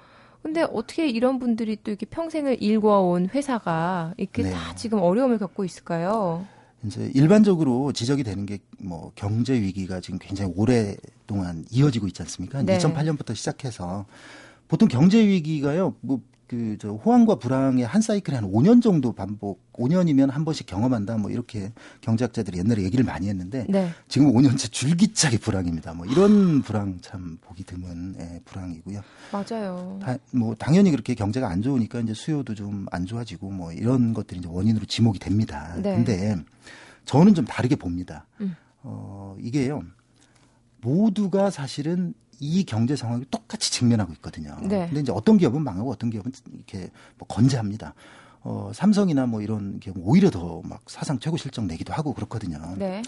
근데 0.45 0.63
어떻게 0.63 1.09
이런 1.09 1.39
분들이 1.39 1.75
또 1.83 1.91
이렇게 1.91 2.05
평생을 2.05 2.63
일궈온 2.63 3.31
회사가 3.35 4.13
이렇게 4.19 4.43
네. 4.43 4.51
다 4.51 4.75
지금 4.75 5.01
어려움을 5.01 5.39
겪고 5.39 5.65
있을까요? 5.65 6.47
이제 6.85 7.11
일반적으로 7.15 7.93
지적이 7.93 8.23
되는 8.23 8.45
게 8.47 8.59
뭐 8.85 9.13
경제 9.15 9.55
위기가 9.55 10.01
지금 10.01 10.19
굉장히 10.19 10.53
오랫동안 10.55 11.65
이어지고 11.71 12.07
있지 12.07 12.21
않습니까? 12.23 12.63
네. 12.63 12.77
2008년부터 12.79 13.35
시작해서 13.35 14.05
보통 14.69 14.89
경제 14.89 15.27
위기가요. 15.27 15.95
뭐 16.01 16.21
그 16.47 16.77
저 16.79 16.91
호황과 16.93 17.37
불황의 17.37 17.87
한 17.87 18.03
사이클에 18.03 18.37
한 18.37 18.51
5년 18.51 18.83
정도 18.83 19.13
반복, 19.13 19.73
5년이면 19.73 20.31
한 20.31 20.45
번씩 20.45 20.67
경험한다. 20.67 21.17
뭐 21.19 21.31
이렇게 21.31 21.73
경제학자들이 22.01 22.59
옛날에 22.59 22.83
얘기를 22.83 23.05
많이 23.05 23.29
했는데 23.29 23.67
네. 23.69 23.91
지금 24.09 24.33
5년째 24.33 24.71
줄기차게 24.71 25.39
불황입니다. 25.39 25.95
뭐 25.95 26.07
이런 26.07 26.63
불황 26.63 26.99
참 27.01 27.39
보기 27.41 27.65
드문 27.65 28.17
예, 28.19 28.41
불황이고요. 28.45 29.01
맞아요. 29.33 29.99
다, 30.03 30.17
뭐 30.33 30.55
당연히 30.55 30.91
그렇게 30.91 31.15
경제가 31.15 31.49
안 31.49 31.63
좋으니까 31.63 32.01
이제 32.01 32.15
수요도 32.15 32.55
좀 32.55 32.87
안 32.91 33.07
좋아지고 33.07 33.51
뭐 33.51 33.73
이런 33.73 34.13
것들이 34.15 34.41
이제 34.41 34.49
원인으로 34.51 34.85
지목이 34.87 35.19
됩니다. 35.19 35.75
네. 35.83 35.95
근데 35.97 36.37
저는 37.05 37.35
좀 37.35 37.45
다르게 37.45 37.77
봅니다. 37.77 38.27
음. 38.41 38.55
어, 38.83 39.37
이게요. 39.41 39.83
모두가 40.81 41.51
사실은 41.51 42.15
이 42.41 42.65
경제 42.65 42.97
상황을 42.97 43.25
똑같이 43.31 43.71
직면하고 43.73 44.13
있거든요. 44.15 44.57
네. 44.63 44.87
근데 44.87 45.01
이제 45.01 45.13
어떤 45.13 45.39
기업은 45.39 45.63
망하고 45.63 45.91
어떤 45.91 46.11
기업은 46.11 46.33
이렇게 46.55 46.91
뭐 47.19 47.27
건재합니다. 47.29 47.95
어, 48.43 48.71
삼성이나 48.75 49.27
뭐 49.27 49.41
이런 49.41 49.81
기업은 49.81 50.03
오히려 50.05 50.31
더 50.31 50.61
막 50.65 50.83
사상 50.87 51.19
최고 51.19 51.37
실적 51.37 51.65
내기도 51.67 51.93
하고 51.93 52.13
그렇거든요. 52.15 52.59
네. 52.77 53.03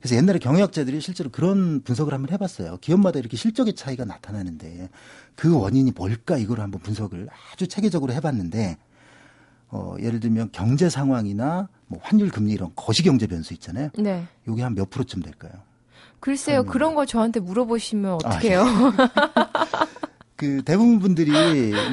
그래서 0.00 0.14
옛날에 0.16 0.38
경영학자들이 0.38 1.00
실제로 1.00 1.28
그런 1.30 1.82
분석을 1.82 2.14
한번 2.14 2.32
해봤어요. 2.32 2.76
기업마다 2.80 3.18
이렇게 3.18 3.36
실적의 3.36 3.74
차이가 3.74 4.04
나타나는데 4.04 4.88
그 5.34 5.54
원인이 5.58 5.90
뭘까 5.92 6.36
이걸 6.38 6.60
한번 6.60 6.80
분석을 6.80 7.28
아주 7.52 7.66
체계적으로 7.66 8.12
해봤는데 8.12 8.76
어, 9.70 9.96
예를 10.00 10.20
들면 10.20 10.50
경제 10.52 10.88
상황이나 10.88 11.68
뭐 11.88 11.98
환율 12.02 12.30
금리 12.30 12.52
이런 12.52 12.70
거시 12.76 13.02
경제 13.02 13.26
변수 13.26 13.52
있잖아요. 13.54 13.90
네. 13.98 14.24
요게 14.46 14.62
한 14.62 14.74
몇 14.74 14.88
프로쯤 14.88 15.20
될까요? 15.22 15.52
글쎄요, 16.20 16.64
그런 16.64 16.94
걸 16.94 17.06
저한테 17.06 17.40
물어보시면 17.40 18.14
어떡해요? 18.14 18.64
그 20.36 20.62
대부분 20.64 20.98
분들이 20.98 21.32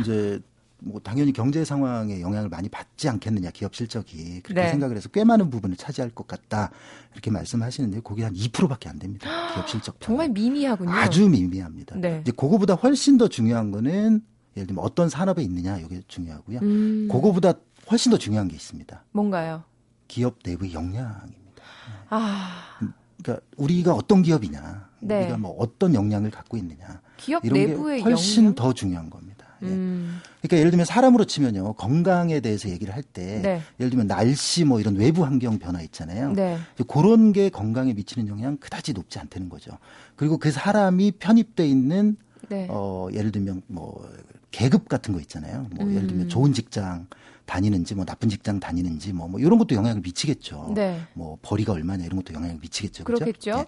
이제 0.01 0.39
뭐 0.79 0.99
당연히 0.99 1.33
경제 1.33 1.65
상황에 1.65 2.21
영향을 2.21 2.47
많이 2.47 2.69
받지 2.69 3.09
않겠느냐 3.09 3.49
기업 3.51 3.75
실적이 3.75 4.41
그렇게 4.41 4.61
네. 4.61 4.69
생각을 4.69 4.95
해서 4.95 5.09
꽤 5.09 5.23
많은 5.23 5.49
부분을 5.49 5.77
차지할 5.77 6.11
것 6.11 6.27
같다 6.27 6.69
이렇게 7.13 7.31
말씀하시는데 7.31 8.01
그게 8.01 8.23
한 8.23 8.33
2%밖에 8.33 8.87
안 8.87 8.99
됩니다 8.99 9.27
기업 9.53 9.67
실적 9.67 9.95
정말 10.01 10.29
미미하군요. 10.29 10.91
아주 10.91 11.27
미미합니다. 11.27 11.95
네. 11.97 12.19
이제 12.21 12.31
그거보다 12.31 12.75
훨씬 12.75 13.17
더 13.17 13.27
중요한 13.27 13.71
거는 13.71 14.21
예를 14.55 14.67
들면 14.67 14.83
어떤 14.83 15.09
산업에 15.09 15.41
있느냐 15.41 15.79
이게 15.79 16.01
중요하고요. 16.07 16.59
음, 16.61 17.07
그거보다 17.11 17.53
훨씬 17.89 18.11
더 18.11 18.17
중요한 18.19 18.47
게 18.47 18.55
있습니다. 18.55 19.03
뭔가요? 19.11 19.63
기업 20.07 20.37
내부의 20.45 20.73
역량입니다. 20.73 21.63
아, 22.09 22.77
그러니까 23.21 23.45
우리가 23.57 23.93
어떤 23.93 24.21
기업이냐, 24.21 24.89
네. 24.99 25.21
우리가 25.21 25.37
뭐 25.37 25.55
어떤 25.59 25.93
역량을 25.93 26.31
갖고 26.31 26.57
있느냐 26.57 27.01
기업 27.17 27.43
이런 27.45 27.59
내부의 27.59 27.97
게 27.99 28.03
훨씬 28.03 28.43
역량? 28.43 28.55
더 28.55 28.73
중요한 28.73 29.09
겁니다. 29.09 29.45
예. 29.63 29.67
음, 29.67 30.19
그러니까 30.41 30.57
예를 30.57 30.71
들면 30.71 30.85
사람으로 30.85 31.25
치면요 31.25 31.73
건강에 31.73 32.41
대해서 32.41 32.69
얘기를 32.69 32.93
할때 32.93 33.39
네. 33.41 33.61
예를 33.79 33.89
들면 33.89 34.07
날씨 34.07 34.65
뭐 34.65 34.79
이런 34.79 34.95
외부 34.95 35.23
환경 35.25 35.59
변화 35.59 35.81
있잖아요. 35.81 36.33
네. 36.33 36.57
그런 36.87 37.31
게 37.31 37.49
건강에 37.49 37.93
미치는 37.93 38.27
영향 38.27 38.57
그다지 38.57 38.93
높지 38.93 39.17
않다는 39.19 39.49
거죠. 39.49 39.77
그리고 40.15 40.37
그 40.37 40.51
사람이 40.51 41.13
편입돼 41.19 41.65
있는 41.67 42.17
네. 42.49 42.67
어 42.69 43.07
예를 43.13 43.31
들면 43.31 43.61
뭐 43.67 44.07
계급 44.51 44.87
같은 44.87 45.13
거 45.13 45.19
있잖아요. 45.21 45.67
뭐 45.71 45.89
예를 45.89 46.03
음. 46.03 46.07
들면 46.07 46.29
좋은 46.29 46.53
직장 46.53 47.07
다니는지 47.45 47.95
뭐 47.95 48.05
나쁜 48.05 48.29
직장 48.29 48.59
다니는지 48.59 49.13
뭐, 49.13 49.27
뭐 49.27 49.39
이런 49.39 49.57
것도 49.59 49.75
영향을 49.75 50.01
미치겠죠. 50.01 50.71
네. 50.75 51.01
뭐 51.13 51.37
벌이가 51.41 51.73
얼마냐 51.73 52.05
이런 52.05 52.17
것도 52.21 52.33
영향을 52.33 52.57
미치겠죠. 52.61 53.03
그죠? 53.03 53.15
그렇겠죠. 53.19 53.51
예. 53.59 53.65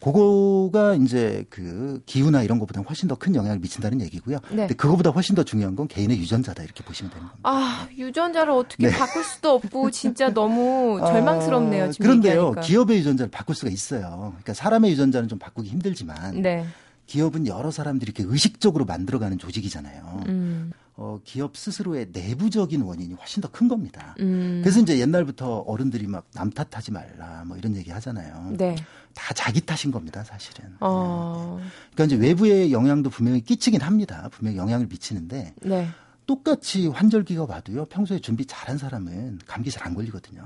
그거가 0.00 0.94
이제 0.96 1.46
그 1.48 2.02
기후나 2.04 2.42
이런 2.42 2.58
것보다 2.58 2.82
훨씬 2.82 3.08
더 3.08 3.14
큰 3.14 3.34
영향을 3.34 3.58
미친다는 3.60 4.02
얘기고요. 4.02 4.38
네. 4.50 4.56
근데 4.56 4.74
그거보다 4.74 5.08
훨씬 5.10 5.34
더 5.34 5.44
중요한 5.44 5.76
건 5.76 5.88
개인의 5.88 6.18
유전자다 6.18 6.62
이렇게 6.62 6.84
보시면 6.84 7.10
되는 7.10 7.26
겁니다. 7.26 7.48
아, 7.48 7.88
유전자를 7.96 8.52
어떻게 8.52 8.88
네. 8.88 8.92
바꿀 8.92 9.24
수도 9.24 9.52
없고 9.52 9.90
진짜 9.92 10.28
너무 10.34 10.98
절망스럽네요. 11.06 11.84
아, 11.84 11.90
지금 11.90 12.04
그런데요, 12.06 12.32
얘기하니까. 12.32 12.60
기업의 12.60 12.98
유전자를 12.98 13.30
바꿀 13.30 13.54
수가 13.54 13.70
있어요. 13.70 14.32
그러니까 14.32 14.52
사람의 14.52 14.90
유전자는 14.90 15.28
좀 15.28 15.38
바꾸기 15.38 15.70
힘들지만 15.70 16.42
네. 16.42 16.66
기업은 17.06 17.46
여러 17.46 17.70
사람들이 17.70 18.12
이렇게 18.14 18.30
의식적으로 18.30 18.84
만들어가는 18.84 19.38
조직이잖아요. 19.38 20.24
음. 20.26 20.72
어, 20.96 21.18
기업 21.24 21.56
스스로의 21.56 22.08
내부적인 22.12 22.80
원인이 22.82 23.14
훨씬 23.14 23.40
더 23.40 23.48
큰 23.48 23.66
겁니다. 23.68 24.14
음. 24.20 24.60
그래서 24.62 24.80
이제 24.80 24.98
옛날부터 24.98 25.58
어른들이 25.66 26.06
막 26.06 26.24
남 26.34 26.50
탓하지 26.50 26.92
말라 26.92 27.44
뭐 27.46 27.56
이런 27.56 27.74
얘기 27.76 27.90
하잖아요. 27.90 28.52
네. 28.56 28.76
다 29.14 29.32
자기 29.34 29.60
탓인 29.60 29.92
겁니다, 29.92 30.22
사실은. 30.24 30.76
어. 30.80 31.60
그러니까 31.92 32.04
이제 32.04 32.16
외부의 32.16 32.72
영향도 32.72 33.10
분명히 33.10 33.40
끼치긴 33.40 33.80
합니다. 33.80 34.28
분명히 34.32 34.56
영향을 34.58 34.86
미치는데 34.86 35.54
네. 35.62 35.88
똑같이 36.26 36.88
환절기가 36.88 37.44
와도요. 37.48 37.84
평소에 37.86 38.18
준비 38.18 38.46
잘한 38.46 38.78
사람은 38.78 39.40
감기 39.46 39.70
잘 39.70 39.84
안 39.84 39.94
걸리거든요. 39.94 40.42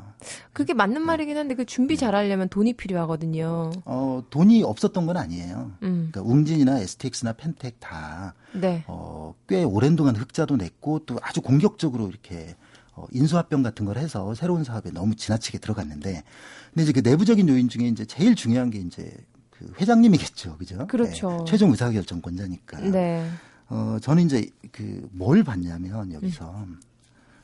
그게 0.53 0.75
맞는 0.75 1.01
말이긴 1.03 1.37
한데 1.37 1.55
그 1.55 1.65
준비 1.65 1.97
잘하려면 1.97 2.49
돈이 2.49 2.73
필요하거든요. 2.73 3.71
어, 3.85 4.25
돈이 4.31 4.65
없었던 4.65 5.07
건 5.07 5.17
아니에요. 5.17 5.73
음. 5.83 6.09
그러니까 6.11 6.23
웅진이나 6.23 6.81
STX나 6.81 7.35
펜텍 7.35 7.79
다 7.79 8.35
네. 8.53 8.83
어, 8.89 9.35
꽤 9.49 9.63
오랜 9.63 9.95
동안 9.95 10.17
흑자도 10.17 10.57
냈고 10.57 10.99
또 11.07 11.19
아주 11.23 11.41
공격적으로 11.41 12.09
이렇게 12.09 12.57
어, 12.95 13.07
인수합병 13.13 13.63
같은 13.63 13.85
걸 13.87 13.97
해서 13.97 14.35
새로운 14.35 14.65
사업에 14.65 14.91
너무 14.91 15.15
지나치게 15.15 15.59
들어갔는데 15.59 16.25
근데 16.75 16.83
이제 16.83 16.93
그 16.93 17.01
내부적인 17.09 17.49
요인 17.49 17.69
중에 17.69 17.87
이제 17.87 18.05
제일 18.05 18.35
중요한 18.35 18.71
게 18.71 18.79
이제 18.81 19.15
그 19.51 19.73
회장님이겠죠. 19.81 20.57
그죠? 20.59 20.87
그렇죠. 20.89 21.31
네, 21.31 21.45
최종 21.47 21.71
의사결정권자니까. 21.71 22.81
네. 22.91 23.29
어, 23.69 23.99
저는 24.01 24.25
이제 24.27 24.49
그 24.73 25.07
뭘 25.13 25.43
봤냐면 25.43 26.13
여기서 26.13 26.67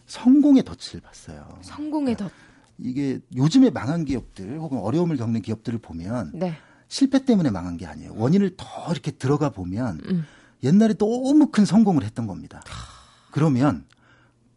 성공의 0.07 0.63
덫을 0.65 1.01
봤어요. 1.03 1.59
성공의 1.63 2.17
덫. 2.17 2.31
이게 2.79 3.21
요즘에 3.37 3.71
망한 3.71 4.05
기업들 4.05 4.59
혹은 4.59 4.79
어려움을 4.79 5.17
겪는 5.17 5.43
기업들을 5.43 5.79
보면 5.79 6.33
네. 6.35 6.55
실패 6.89 7.25
때문에 7.25 7.51
망한 7.51 7.77
게 7.77 7.87
아니에요. 7.87 8.15
원인을 8.17 8.57
더 8.57 8.67
이렇게 8.93 9.11
들어가 9.13 9.51
보면 9.51 10.01
음. 10.07 10.25
옛날에 10.63 10.95
너무 10.95 11.51
큰 11.51 11.65
성공을 11.65 12.05
했던 12.05 12.27
겁니다. 12.27 12.63
그러면 13.31 13.85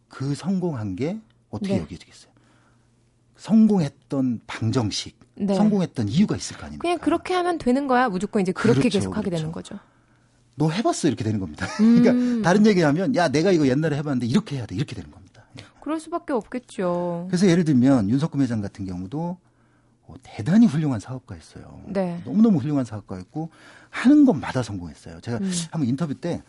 그 0.08 0.34
성공한 0.34 0.96
게 0.96 1.20
어떻게 1.50 1.74
네. 1.74 1.80
여겨지겠어요? 1.80 2.32
성공했던 3.36 4.40
방정식, 4.46 5.18
네. 5.36 5.54
성공했던 5.54 6.08
이유가 6.08 6.34
있을 6.36 6.56
거 6.56 6.64
아닙니까? 6.66 6.82
그냥 6.82 6.98
그렇게 6.98 7.34
하면 7.34 7.58
되는 7.58 7.86
거야. 7.86 8.08
무조건 8.08 8.42
이제 8.42 8.52
그렇게 8.52 8.80
그렇죠, 8.80 8.98
계속 8.98 9.16
하게 9.16 9.26
그렇죠. 9.30 9.40
되는 9.40 9.52
거죠. 9.52 9.78
너 10.58 10.70
해봤어 10.70 11.08
이렇게 11.08 11.24
되는 11.24 11.40
겁니다. 11.40 11.66
음. 11.80 12.02
그러니까 12.02 12.42
다른 12.42 12.66
얘기하면 12.66 13.14
야 13.14 13.28
내가 13.28 13.52
이거 13.52 13.66
옛날에 13.66 13.96
해봤는데 13.96 14.26
이렇게 14.26 14.56
해야 14.56 14.66
돼 14.66 14.74
이렇게 14.74 14.94
되는 14.94 15.10
겁니다. 15.10 15.44
예. 15.58 15.64
그럴 15.80 16.00
수밖에 16.00 16.32
없겠죠. 16.32 17.26
그래서 17.30 17.46
예를 17.46 17.64
들면 17.64 18.10
윤석금 18.10 18.42
회장 18.42 18.60
같은 18.60 18.84
경우도 18.84 19.38
어, 20.08 20.14
대단히 20.22 20.66
훌륭한 20.66 21.00
사업가였어요. 21.00 21.82
네. 21.86 22.20
너무너무 22.24 22.58
훌륭한 22.58 22.84
사업가였고 22.84 23.50
하는 23.90 24.24
것마다 24.24 24.62
성공했어요. 24.62 25.20
제가 25.20 25.38
음. 25.38 25.50
한번 25.70 25.88
인터뷰 25.88 26.14
때 26.14 26.36
오, 26.36 26.42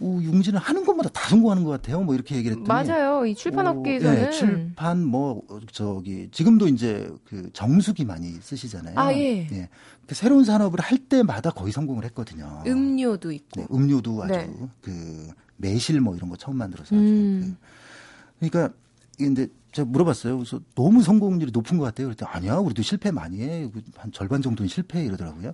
융진은 0.00 0.58
하는 0.58 0.84
것마다 0.84 1.08
다 1.10 1.28
성공하는 1.28 1.64
것 1.64 1.70
같아요. 1.70 2.00
뭐 2.02 2.14
이렇게 2.14 2.36
얘기를 2.36 2.56
했더니 2.56 2.68
맞아요. 2.88 3.26
이 3.26 3.34
출판 3.34 3.66
오, 3.66 3.70
업계에서는 3.70 4.26
예, 4.26 4.30
출판 4.30 5.04
뭐 5.04 5.42
어, 5.48 5.60
저기 5.72 6.28
지금도 6.30 6.68
이제 6.68 7.10
그 7.24 7.50
정수기 7.52 8.04
많이 8.04 8.32
쓰시잖아요. 8.40 8.98
아, 8.98 9.12
예. 9.12 9.68
그 10.06 10.14
새로운 10.14 10.44
산업을 10.44 10.80
할 10.80 10.98
때마다 10.98 11.50
거의 11.50 11.72
성공을 11.72 12.04
했거든요. 12.06 12.62
음료도 12.66 13.32
있고. 13.32 13.60
네, 13.60 13.66
음료도 13.72 14.22
아주 14.24 14.32
네. 14.32 14.50
그 14.80 15.28
매실 15.56 16.00
뭐 16.00 16.16
이런 16.16 16.30
거 16.30 16.36
처음 16.36 16.56
만들어서 16.56 16.94
아주 16.94 17.04
음. 17.04 17.56
그, 18.40 18.48
그러니까 18.48 18.74
근데 19.18 19.48
제가 19.72 19.88
물어봤어요. 19.88 20.38
그래서 20.38 20.60
너무 20.74 21.02
성공률이 21.02 21.52
높은 21.52 21.76
것 21.76 21.84
같아요. 21.84 22.06
그랬더니 22.06 22.30
아니야, 22.32 22.56
우리도 22.56 22.82
실패 22.82 23.10
많이 23.10 23.40
해. 23.42 23.68
한 23.96 24.12
절반 24.12 24.40
정도는 24.40 24.68
실패 24.68 25.04
이러더라고요. 25.04 25.52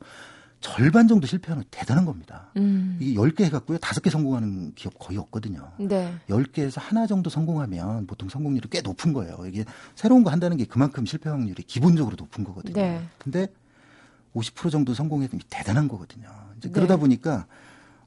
절반 0.65 1.07
정도 1.07 1.27
실패하는 1.27 1.63
대단한 1.71 2.07
겁니다. 2.07 2.51
음. 2.57 2.97
이게 2.99 3.21
10개 3.21 3.45
해갖고요. 3.45 3.77
5개 3.77 4.09
성공하는 4.09 4.73
기업 4.75 4.99
거의 4.99 5.19
없거든요. 5.19 5.71
네. 5.79 6.15
10개에서 6.31 6.81
하나 6.81 7.07
정도 7.07 7.29
성공하면 7.29 8.07
보통 8.07 8.31
성공률이 8.31 8.71
꽤 8.71 8.81
높은 8.81 9.13
거예요. 9.13 9.45
이게 9.47 9.67
새로운 9.95 10.25
거 10.25 10.31
한다는 10.31 10.57
게 10.57 10.65
그만큼 10.65 11.05
실패 11.05 11.29
확률이 11.29 11.63
기본적으로 11.65 12.17
높은 12.19 12.45
거거든요. 12.45 12.73
네. 12.73 13.07
근데 13.19 13.47
50% 14.35 14.71
정도 14.71 14.95
성공했으면 14.95 15.43
대단한 15.51 15.87
거거든요. 15.87 16.31
이제 16.57 16.71
그러다 16.71 16.95
네. 16.95 17.01
보니까 17.01 17.45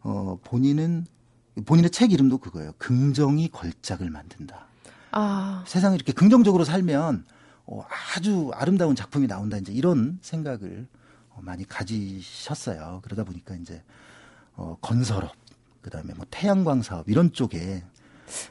어 0.01 0.39
본인은 0.43 1.05
본인의 1.63 1.91
책 1.91 2.11
이름도 2.11 2.39
그거예요. 2.39 2.71
긍정이 2.79 3.49
걸작을 3.49 4.09
만든다. 4.09 4.65
아. 5.11 5.63
세상에 5.67 5.93
이렇게 5.93 6.11
긍정적으로 6.11 6.63
살면 6.63 7.23
어, 7.67 7.85
아주 8.15 8.49
아름다운 8.55 8.95
작품이 8.95 9.27
나온다. 9.27 9.57
이제 9.57 9.71
이런 9.71 10.17
생각을 10.23 10.87
어, 10.91 10.96
많이 11.41 11.67
가지셨어요. 11.67 13.01
그러다 13.03 13.23
보니까 13.23 13.55
이제 13.55 13.83
어, 14.55 14.77
건설업, 14.81 15.31
그다음에 15.81 16.13
뭐 16.15 16.25
태양광 16.29 16.81
사업 16.81 17.09
이런 17.09 17.31
쪽에 17.31 17.83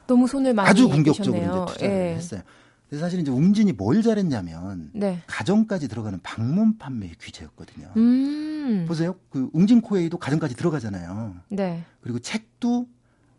너무 0.07 0.27
손을 0.27 0.55
많이 0.55 0.69
아주 0.69 0.89
공격적으로 0.89 1.37
이제 1.39 1.73
투자를 1.75 1.95
예. 1.95 2.15
했어요. 2.15 2.43
그래서 2.89 3.05
사실 3.05 3.19
이제 3.19 3.31
웅진이 3.31 3.73
뭘 3.73 4.01
잘했냐면 4.03 4.91
네. 4.95 5.21
가정까지 5.27 5.89
들어가는 5.89 6.21
방문 6.23 6.79
판매 6.79 7.13
규제였거든요. 7.19 7.93
음. 7.97 8.85
보세요. 8.87 9.17
그 9.29 9.51
웅진 9.53 9.81
코웨이도 9.81 10.19
가정까지 10.19 10.55
들어가잖아요. 10.55 11.35
네. 11.49 11.85
그리고 12.01 12.21
책도 12.21 12.87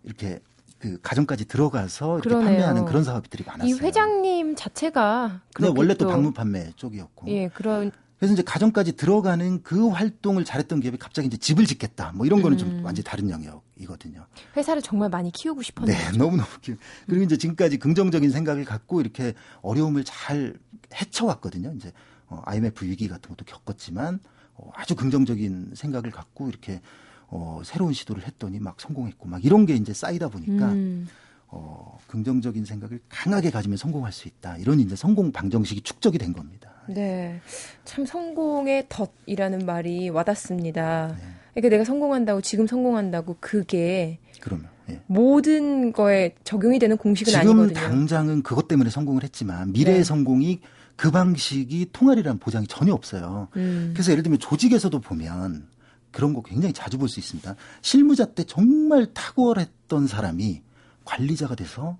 이렇게 0.03 0.41
그 0.79 0.99
가정까지 1.01 1.45
들어가서 1.45 2.15
이렇게 2.19 2.29
그러네요. 2.29 2.49
판매하는 2.49 2.85
그런 2.85 3.03
사업들이 3.03 3.43
많았어요. 3.45 3.73
이 3.73 3.79
회장님 3.79 4.55
자체가 4.55 5.41
근데 5.53 5.71
원래 5.75 5.93
또 5.95 6.07
방문 6.07 6.33
판매 6.33 6.71
쪽이었고. 6.75 7.27
예, 7.29 7.47
그런 7.47 7.91
그래서 8.17 8.33
이제 8.33 8.41
가정까지 8.41 8.93
들어가는 8.95 9.61
그 9.61 9.89
활동을 9.89 10.43
잘했던 10.43 10.79
기업이 10.79 10.97
갑자기 10.97 11.27
이제 11.27 11.37
집을 11.37 11.65
짓겠다. 11.65 12.13
뭐 12.15 12.25
이런 12.25 12.41
거는 12.41 12.57
음. 12.57 12.59
좀 12.59 12.85
완전히 12.85 13.03
다른 13.03 13.29
영역이거든요. 13.29 14.25
회사를 14.55 14.81
정말 14.81 15.09
많이 15.09 15.31
키우고 15.31 15.61
싶었네요. 15.61 15.95
네, 15.95 16.11
너무너무 16.17 16.49
키우. 16.61 16.75
그리고 17.05 17.23
이제 17.23 17.37
지금까지 17.37 17.77
긍정적인 17.77 18.31
생각을 18.31 18.65
갖고 18.65 19.01
이렇게 19.01 19.33
어려움을 19.61 20.03
잘 20.03 20.55
헤쳐왔거든요. 20.93 21.73
이제 21.75 21.91
어, 22.27 22.41
IMF 22.45 22.85
위기 22.85 23.07
같은 23.07 23.29
것도 23.29 23.45
겪었지만 23.45 24.19
어, 24.55 24.71
아주 24.73 24.95
긍정적인 24.95 25.73
생각을 25.75 26.09
갖고 26.09 26.49
이렇게 26.49 26.81
어, 27.27 27.61
새로운 27.63 27.93
시도를 27.93 28.25
했더니 28.25 28.59
막 28.59 28.81
성공했고 28.81 29.27
막 29.27 29.45
이런 29.45 29.65
게 29.65 29.75
이제 29.75 29.93
쌓이다 29.93 30.29
보니까 30.29 30.71
음. 30.71 31.07
어, 31.47 31.97
긍정적인 32.07 32.65
생각을 32.65 32.99
강하게 33.09 33.51
가지면 33.51 33.77
성공할 33.77 34.11
수 34.11 34.27
있다. 34.27 34.57
이런 34.57 34.79
이제 34.79 34.95
성공 34.95 35.31
방정식이 35.31 35.81
축적이 35.81 36.17
된 36.17 36.33
겁니다. 36.33 36.71
네. 36.89 37.39
참 37.85 38.05
성공의 38.05 38.87
덫이라는 38.89 39.65
말이 39.65 40.09
와닿습니다. 40.09 41.15
네. 41.17 41.23
그러니까 41.53 41.69
내가 41.69 41.83
성공한다고 41.83 42.41
지금 42.41 42.67
성공한다고 42.67 43.37
그게 43.39 44.19
그러면 44.41 44.67
예. 44.89 45.01
모든 45.07 45.91
거에 45.91 46.35
적용이 46.43 46.79
되는 46.79 46.95
공식은 46.97 47.31
지금 47.31 47.39
아니거든요. 47.49 47.67
지금 47.73 47.89
당장은 47.89 48.43
그것 48.43 48.67
때문에 48.67 48.89
성공을 48.89 49.23
했지만 49.23 49.71
미래의 49.73 49.97
네. 49.99 50.03
성공이 50.03 50.61
그 50.95 51.11
방식이 51.11 51.89
통할이라는 51.93 52.39
보장이 52.39 52.67
전혀 52.67 52.93
없어요. 52.93 53.49
음. 53.57 53.91
그래서 53.93 54.11
예를 54.11 54.23
들면 54.23 54.39
조직에서도 54.39 54.99
보면 54.99 55.67
그런 56.11 56.33
거 56.33 56.41
굉장히 56.41 56.73
자주 56.73 56.97
볼 56.97 57.09
수 57.09 57.19
있습니다. 57.19 57.55
실무자 57.81 58.25
때 58.25 58.43
정말 58.43 59.07
탁월했던 59.13 60.07
사람이 60.07 60.61
관리자가 61.07 61.55
돼서 61.55 61.97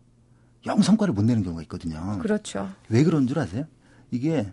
영 0.66 0.82
성과를 0.82 1.14
못 1.14 1.24
내는 1.24 1.44
경우가 1.44 1.62
있거든요. 1.64 2.20
그렇죠. 2.20 2.70
왜 2.90 3.04
그런 3.04 3.26
줄 3.26 3.40
아세요? 3.40 3.66
이게 4.12 4.52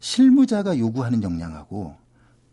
실무자가 0.00 0.78
요구하는 0.78 1.22
역량하고 1.22 1.94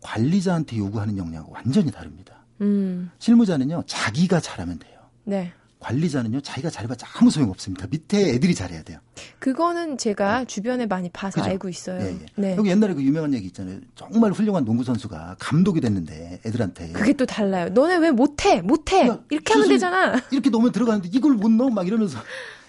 관리자한테 0.02 0.76
요구하는 0.76 1.16
역량하고 1.16 1.52
완전히 1.52 1.90
다릅니다. 1.90 2.34
음. 2.60 3.10
실무자는요, 3.18 3.84
자기가 3.86 4.40
잘하면 4.40 4.78
돼요. 4.78 5.00
네. 5.24 5.52
관리자는요, 5.80 6.40
자기가 6.40 6.70
잘해봤자 6.70 7.06
아무 7.14 7.30
소용 7.30 7.50
없습니다. 7.50 7.86
밑에 7.88 8.30
애들이 8.34 8.54
잘해야 8.54 8.82
돼요. 8.82 8.98
그거는 9.38 9.96
제가 9.96 10.40
네. 10.40 10.44
주변에 10.46 10.86
많이 10.86 11.08
봐서 11.08 11.40
그죠? 11.40 11.50
알고 11.50 11.68
있어요. 11.68 12.00
예, 12.00 12.06
예. 12.20 12.26
네. 12.34 12.56
여기 12.56 12.70
옛날에 12.70 12.94
그 12.94 13.02
유명한 13.02 13.32
얘기 13.32 13.46
있잖아요. 13.46 13.80
정말 13.94 14.32
훌륭한 14.32 14.64
농구 14.64 14.82
선수가 14.82 15.36
감독이 15.38 15.80
됐는데 15.80 16.40
애들한테 16.44 16.92
그게 16.92 17.12
또 17.12 17.26
달라요. 17.26 17.68
너네 17.68 17.96
왜 17.98 18.10
못해? 18.10 18.60
못해? 18.60 19.08
이렇게 19.30 19.52
하면 19.52 19.68
되잖아. 19.68 20.20
이렇게 20.32 20.50
넣으면 20.50 20.72
들어가는데 20.72 21.10
이걸 21.12 21.34
못 21.34 21.50
넣어? 21.50 21.70
막 21.70 21.86
이러면서. 21.86 22.18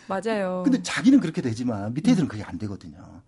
맞아요. 0.08 0.62
근데 0.64 0.82
자기는 0.82 1.20
그렇게 1.20 1.42
되지만 1.42 1.94
밑에 1.94 2.12
애들은 2.12 2.28
그게 2.28 2.44
안 2.44 2.58
되거든요. 2.60 3.22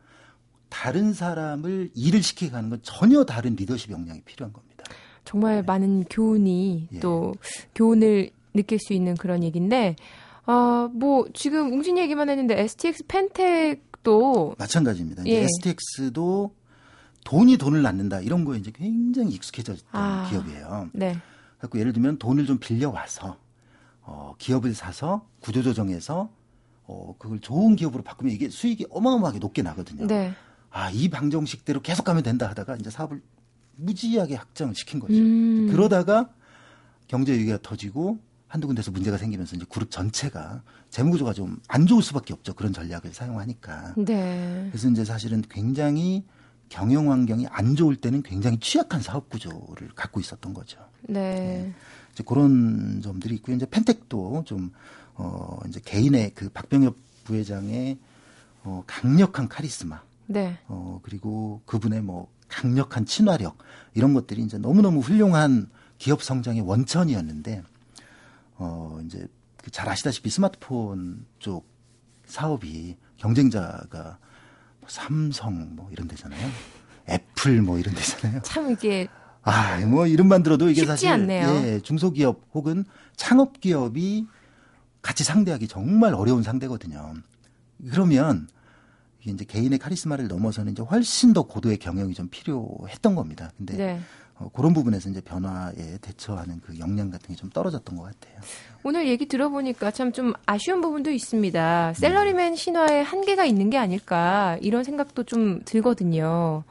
다른 0.70 1.14
사람을 1.14 1.92
일을 1.96 2.24
시키게 2.24 2.56
하는 2.56 2.70
건 2.70 2.80
전혀 2.82 3.24
다른 3.24 3.56
리더십 3.56 3.92
역량이 3.92 4.22
필요한 4.22 4.54
겁니다. 4.54 4.84
정말 5.26 5.58
네. 5.58 5.62
많은 5.64 6.06
교훈이 6.10 6.88
예. 6.94 7.00
또 7.00 7.34
교훈을 7.76 8.32
느낄 8.54 8.80
수 8.80 8.94
있는 8.94 9.16
그런 9.16 9.44
얘기인데, 9.44 9.96
아, 10.46 10.90
뭐, 10.94 11.26
지금 11.34 11.72
웅진 11.72 11.98
얘기만 11.98 12.30
했는데, 12.30 12.60
STX 12.60 13.06
펜텍도. 13.08 14.56
마찬가지입니다. 14.58 15.26
예. 15.28 15.44
STX도 15.44 16.56
돈이 17.24 17.58
돈을 17.58 17.82
낳는다, 17.82 18.22
이런 18.22 18.46
거에 18.46 18.58
이제 18.58 18.72
굉장히 18.72 19.34
익숙해져 19.34 19.74
있던 19.74 19.88
아, 19.92 20.28
기업이에요. 20.30 20.90
네. 20.94 21.18
그래서 21.58 21.80
예를 21.80 21.94
들면 21.94 22.18
돈을 22.18 22.46
좀 22.46 22.58
빌려와서, 22.58 23.38
어, 24.02 24.36
기업을 24.38 24.74
사서 24.74 25.28
구조조정해서, 25.42 26.30
어, 26.86 27.16
그걸 27.18 27.40
좋은 27.40 27.76
기업으로 27.76 28.04
바꾸면 28.04 28.34
이게 28.34 28.50
수익이 28.50 28.88
어마어마하게 28.90 29.40
높게 29.40 29.62
나거든요. 29.62 30.08
네. 30.08 30.34
아, 30.72 30.90
이 30.90 31.10
방정식대로 31.10 31.82
계속 31.82 32.04
가면 32.04 32.24
된다 32.24 32.50
하다가 32.50 32.78
이제 32.78 32.90
사업을 32.90 33.22
무지하게 33.76 34.36
확장을 34.36 34.74
시킨 34.76 35.00
거죠. 35.00 35.14
음. 35.14 35.68
그러다가 35.72 36.30
경제 37.08 37.34
위기가 37.34 37.58
터지고 37.62 38.20
한두 38.52 38.68
군데서 38.68 38.92
문제가 38.92 39.18
생기면서 39.18 39.56
이제 39.56 39.66
그룹 39.70 39.90
전체가 39.90 40.62
재무구조가 40.90 41.32
좀 41.32 41.58
안 41.70 41.88
좋을 41.88 42.04
수밖에 42.04 42.34
없죠. 42.34 42.54
그런 42.54 42.74
전략을 42.74 43.14
사용하니까. 43.14 43.94
네. 43.96 44.68
그래서 44.70 44.90
이제 44.90 45.06
사실은 45.06 45.42
굉장히 45.50 46.26
경영 46.68 47.12
환경이 47.12 47.48
안 47.48 47.78
좋을 47.78 47.96
때는 47.96 48.24
굉장히 48.24 48.60
취약한 48.60 49.02
사업 49.02 49.30
구조를 49.30 49.92
갖고 49.96 50.20
있었던 50.20 50.54
거죠. 50.54 50.80
네. 51.04 51.14
네. 51.14 51.74
이제 52.12 52.26
그런 52.28 53.02
점들이 53.02 53.36
있고요. 53.36 53.56
이제 53.56 53.66
펜텍도 53.66 54.44
좀, 54.46 54.72
어, 55.16 55.58
이제 55.70 55.80
개인의 55.84 56.32
그 56.36 56.50
박병엽 56.50 56.98
부회장의 57.24 57.98
어, 58.64 58.84
강력한 58.86 59.48
카리스마. 59.48 60.02
네. 60.28 60.58
어, 60.68 61.00
그리고 61.04 61.62
그분의 61.66 62.02
뭐 62.02 62.28
강력한 62.50 63.06
친화력 63.06 63.58
이런 63.94 64.14
것들이 64.14 64.42
이제 64.42 64.58
너무너무 64.58 65.00
훌륭한 65.00 65.70
기업 65.98 66.22
성장의 66.22 66.62
원천이었는데 66.62 67.64
어, 68.62 69.00
이제 69.04 69.28
그잘 69.58 69.90
아시다시피 69.90 70.30
스마트폰 70.30 71.26
쪽 71.40 71.68
사업이 72.28 72.96
경쟁자가 73.18 74.20
뭐 74.80 74.88
삼성 74.88 75.76
뭐 75.76 75.90
이런 75.92 76.08
데잖아요. 76.08 76.48
애플 77.10 77.62
뭐 77.64 77.80
이런 77.80 77.96
데잖아요. 77.96 78.42
참 78.44 78.72
이게 78.72 79.08
아, 79.42 79.80
뭐 79.88 80.06
이름만 80.06 80.44
들어도 80.44 80.70
이게 80.70 80.86
사실 80.86 81.10
않네요. 81.10 81.48
예, 81.48 81.80
중소기업 81.80 82.50
혹은 82.54 82.86
창업 83.16 83.60
기업이 83.60 84.28
같이 85.02 85.24
상대하기 85.24 85.68
정말 85.68 86.14
어려운 86.14 86.44
상대거든요. 86.44 87.16
그러면 87.90 88.48
이제 89.26 89.44
개인의 89.44 89.80
카리스마를 89.80 90.28
넘어서는 90.28 90.74
이제 90.74 90.84
훨씬 90.84 91.34
더 91.34 91.44
고도의 91.44 91.78
경영이 91.78 92.14
좀 92.14 92.28
필요했던 92.30 93.16
겁니다. 93.16 93.50
근데 93.58 93.76
네. 93.76 94.02
어, 94.42 94.50
그런 94.54 94.74
부분에서 94.74 95.10
이제 95.10 95.22
변화에 95.22 95.98
대처하는 96.02 96.60
그 96.62 96.78
역량 96.80 97.10
같은 97.12 97.28
게 97.28 97.36
좀 97.36 97.50
떨어졌던 97.50 97.96
것 97.98 98.04
같아요. 98.04 98.40
오늘 98.84 99.08
얘기 99.08 99.28
들어보니까 99.28 99.92
참 99.92 100.12
좀 100.12 100.34
아쉬운 100.46 100.82
부분도 100.82 101.12
있습니다. 101.12 101.94
샐러리맨 101.94 102.56
신화에 102.56 103.02
한계가 103.02 103.46
있는 103.46 103.70
게 103.70 103.78
아닐까 103.78 104.58
이런 104.62 104.84
생각도 104.84 105.24
좀 105.24 105.62
들거든요. 105.66 106.64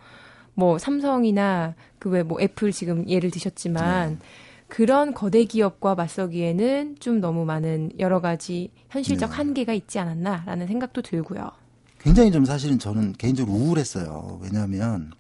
뭐 0.55 0.79
삼성이나 0.79 1.75
그왜뭐 1.99 2.41
애플 2.41 2.73
지금 2.73 3.09
예를 3.09 3.31
드셨지만 3.31 4.11
네. 4.11 4.27
그런 4.69 5.15
거대 5.15 5.45
기업과 5.45 5.95
맞서기에는 5.95 6.97
좀 7.01 7.21
너무 7.21 7.45
많은 7.45 7.93
여러 7.99 8.21
가지 8.21 8.71
현실적 8.91 9.31
네. 9.31 9.37
한계가 9.37 9.73
있지 9.73 9.99
않았나라는 9.99 10.67
생각도 10.67 11.03
들고요. 11.03 11.51
굉장히 11.99 12.31
좀 12.31 12.45
사실은 12.45 12.79
저는 12.79 13.13
개인적으로 13.15 13.57
우울했어요. 13.57 14.39
왜냐하면 14.43 15.13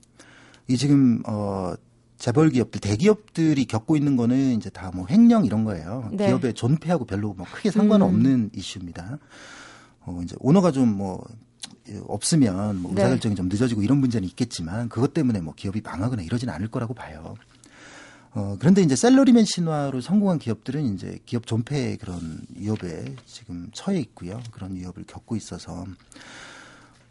이 0.69 0.77
지금 0.77 1.23
어 1.27 1.73
재벌 2.21 2.51
기업들, 2.51 2.81
대기업들이 2.81 3.65
겪고 3.65 3.97
있는 3.97 4.17
거는 4.17 4.53
이제 4.53 4.69
다 4.69 4.91
뭐 4.93 5.07
횡령 5.09 5.47
이런 5.47 5.65
거예요. 5.65 6.11
네. 6.13 6.27
기업의 6.27 6.55
존폐하고 6.55 7.05
별로 7.07 7.33
뭐 7.33 7.47
크게 7.51 7.71
상관없는 7.71 8.31
음. 8.31 8.51
이슈입니다. 8.55 9.19
어 10.01 10.21
이제 10.23 10.37
오너가 10.41 10.71
좀뭐 10.71 11.25
없으면 12.07 12.83
뭐 12.83 12.93
네. 12.93 13.03
의사 13.03 13.09
결정이 13.11 13.35
좀 13.37 13.49
늦어지고 13.49 13.83
이런 13.83 13.99
문제는 13.99 14.29
있겠지만 14.29 14.89
그것 14.89 15.15
때문에 15.15 15.41
뭐 15.41 15.55
기업이 15.55 15.81
망하거나 15.81 16.23
이러지는 16.23 16.53
않을 16.53 16.69
거라고 16.69 16.93
봐요. 16.93 17.37
어, 18.33 18.57
그런데 18.61 18.83
이제 18.83 18.95
셀러리맨 18.95 19.45
신화로 19.45 20.01
성공한 20.01 20.39
기업들은 20.39 20.95
이제 20.95 21.19
기업 21.25 21.47
존폐의 21.47 21.97
그런 21.97 22.41
위협에 22.55 23.17
지금 23.27 23.69
처해 23.73 23.99
있고요. 24.01 24.41
그런 24.51 24.75
위협을 24.75 25.05
겪고 25.07 25.37
있어서 25.37 25.87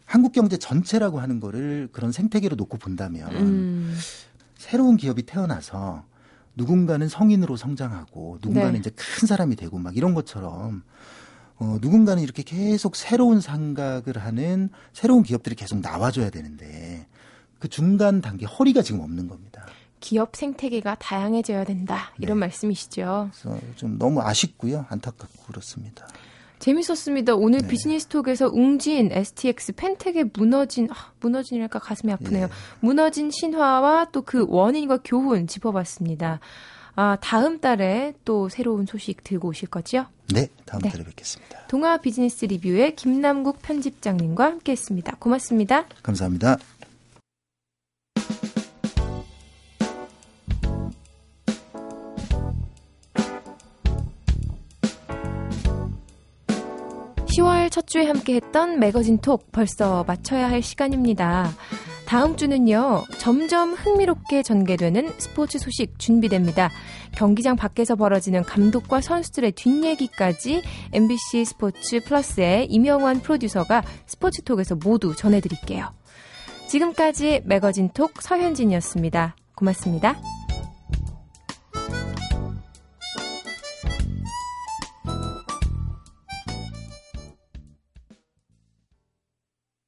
한국 0.04 0.32
경제 0.32 0.56
전체라고 0.56 1.20
하는 1.20 1.40
거를 1.40 1.88
그런 1.92 2.10
생태계로 2.12 2.56
놓고 2.56 2.78
본다면 2.78 3.30
음. 3.36 3.96
새로운 4.60 4.98
기업이 4.98 5.22
태어나서 5.22 6.04
누군가는 6.54 7.08
성인으로 7.08 7.56
성장하고 7.56 8.40
누군가는 8.42 8.74
네. 8.74 8.78
이제 8.78 8.90
큰 8.90 9.26
사람이 9.26 9.56
되고 9.56 9.78
막 9.78 9.96
이런 9.96 10.12
것처럼 10.12 10.82
어, 11.56 11.78
누군가는 11.80 12.22
이렇게 12.22 12.42
계속 12.42 12.94
새로운 12.94 13.40
생각을 13.40 14.18
하는 14.18 14.68
새로운 14.92 15.22
기업들이 15.22 15.54
계속 15.54 15.80
나와줘야 15.80 16.28
되는데 16.28 17.06
그 17.58 17.68
중간 17.68 18.20
단계 18.20 18.44
허리가 18.44 18.82
지금 18.82 19.00
없는 19.00 19.28
겁니다. 19.28 19.64
기업 19.98 20.36
생태계가 20.36 20.96
다양해져야 20.96 21.64
된다 21.64 22.12
이런 22.18 22.36
네. 22.36 22.40
말씀이시죠. 22.40 23.30
그래서 23.32 23.58
좀 23.76 23.98
너무 23.98 24.20
아쉽고요, 24.20 24.84
안타깝고 24.90 25.44
그렇습니다. 25.44 26.06
재밌었습니다. 26.60 27.34
오늘 27.34 27.62
네. 27.62 27.68
비즈니스톡에서 27.68 28.50
웅진, 28.52 29.10
STX, 29.12 29.72
펜텍의 29.72 30.30
무너진, 30.32 30.88
아, 30.90 31.12
무너진이랄까 31.20 31.78
가슴이 31.80 32.12
아프네요. 32.12 32.46
네. 32.46 32.52
무너진 32.80 33.30
신화와 33.30 34.10
또 34.12 34.20
그 34.22 34.46
원인과 34.48 35.00
교훈 35.02 35.46
짚어봤습니다. 35.48 36.38
아, 36.94 37.16
다음 37.20 37.58
달에 37.60 38.12
또 38.24 38.48
새로운 38.48 38.86
소식 38.86 39.24
들고 39.24 39.48
오실 39.48 39.68
거죠? 39.68 40.06
네, 40.32 40.48
다음 40.66 40.82
네. 40.82 40.90
달에 40.90 41.02
뵙겠습니다. 41.04 41.66
동아 41.66 41.96
비즈니스 41.96 42.44
리뷰의 42.44 42.94
김남국 42.94 43.62
편집장님과 43.62 44.44
함께 44.44 44.72
했습니다. 44.72 45.16
고맙습니다. 45.18 45.86
감사합니다. 46.02 46.58
첫 57.70 57.86
주에 57.86 58.06
함께 58.06 58.34
했던 58.34 58.80
매거진 58.80 59.18
톡 59.18 59.50
벌써 59.52 60.04
마쳐야 60.04 60.50
할 60.50 60.60
시간입니다. 60.60 61.50
다음 62.04 62.36
주는요, 62.36 63.04
점점 63.18 63.72
흥미롭게 63.72 64.42
전개되는 64.42 65.12
스포츠 65.18 65.58
소식 65.58 65.96
준비됩니다. 65.96 66.70
경기장 67.12 67.54
밖에서 67.54 67.94
벌어지는 67.94 68.42
감독과 68.42 69.00
선수들의 69.00 69.52
뒷얘기까지 69.52 70.62
MBC 70.92 71.44
스포츠 71.44 72.00
플러스의 72.00 72.66
임영환 72.66 73.20
프로듀서가 73.20 73.84
스포츠톡에서 74.06 74.74
모두 74.74 75.14
전해드릴게요. 75.14 75.92
지금까지 76.68 77.42
매거진 77.44 77.90
톡 77.90 78.20
서현진이었습니다. 78.20 79.36
고맙습니다. 79.54 80.16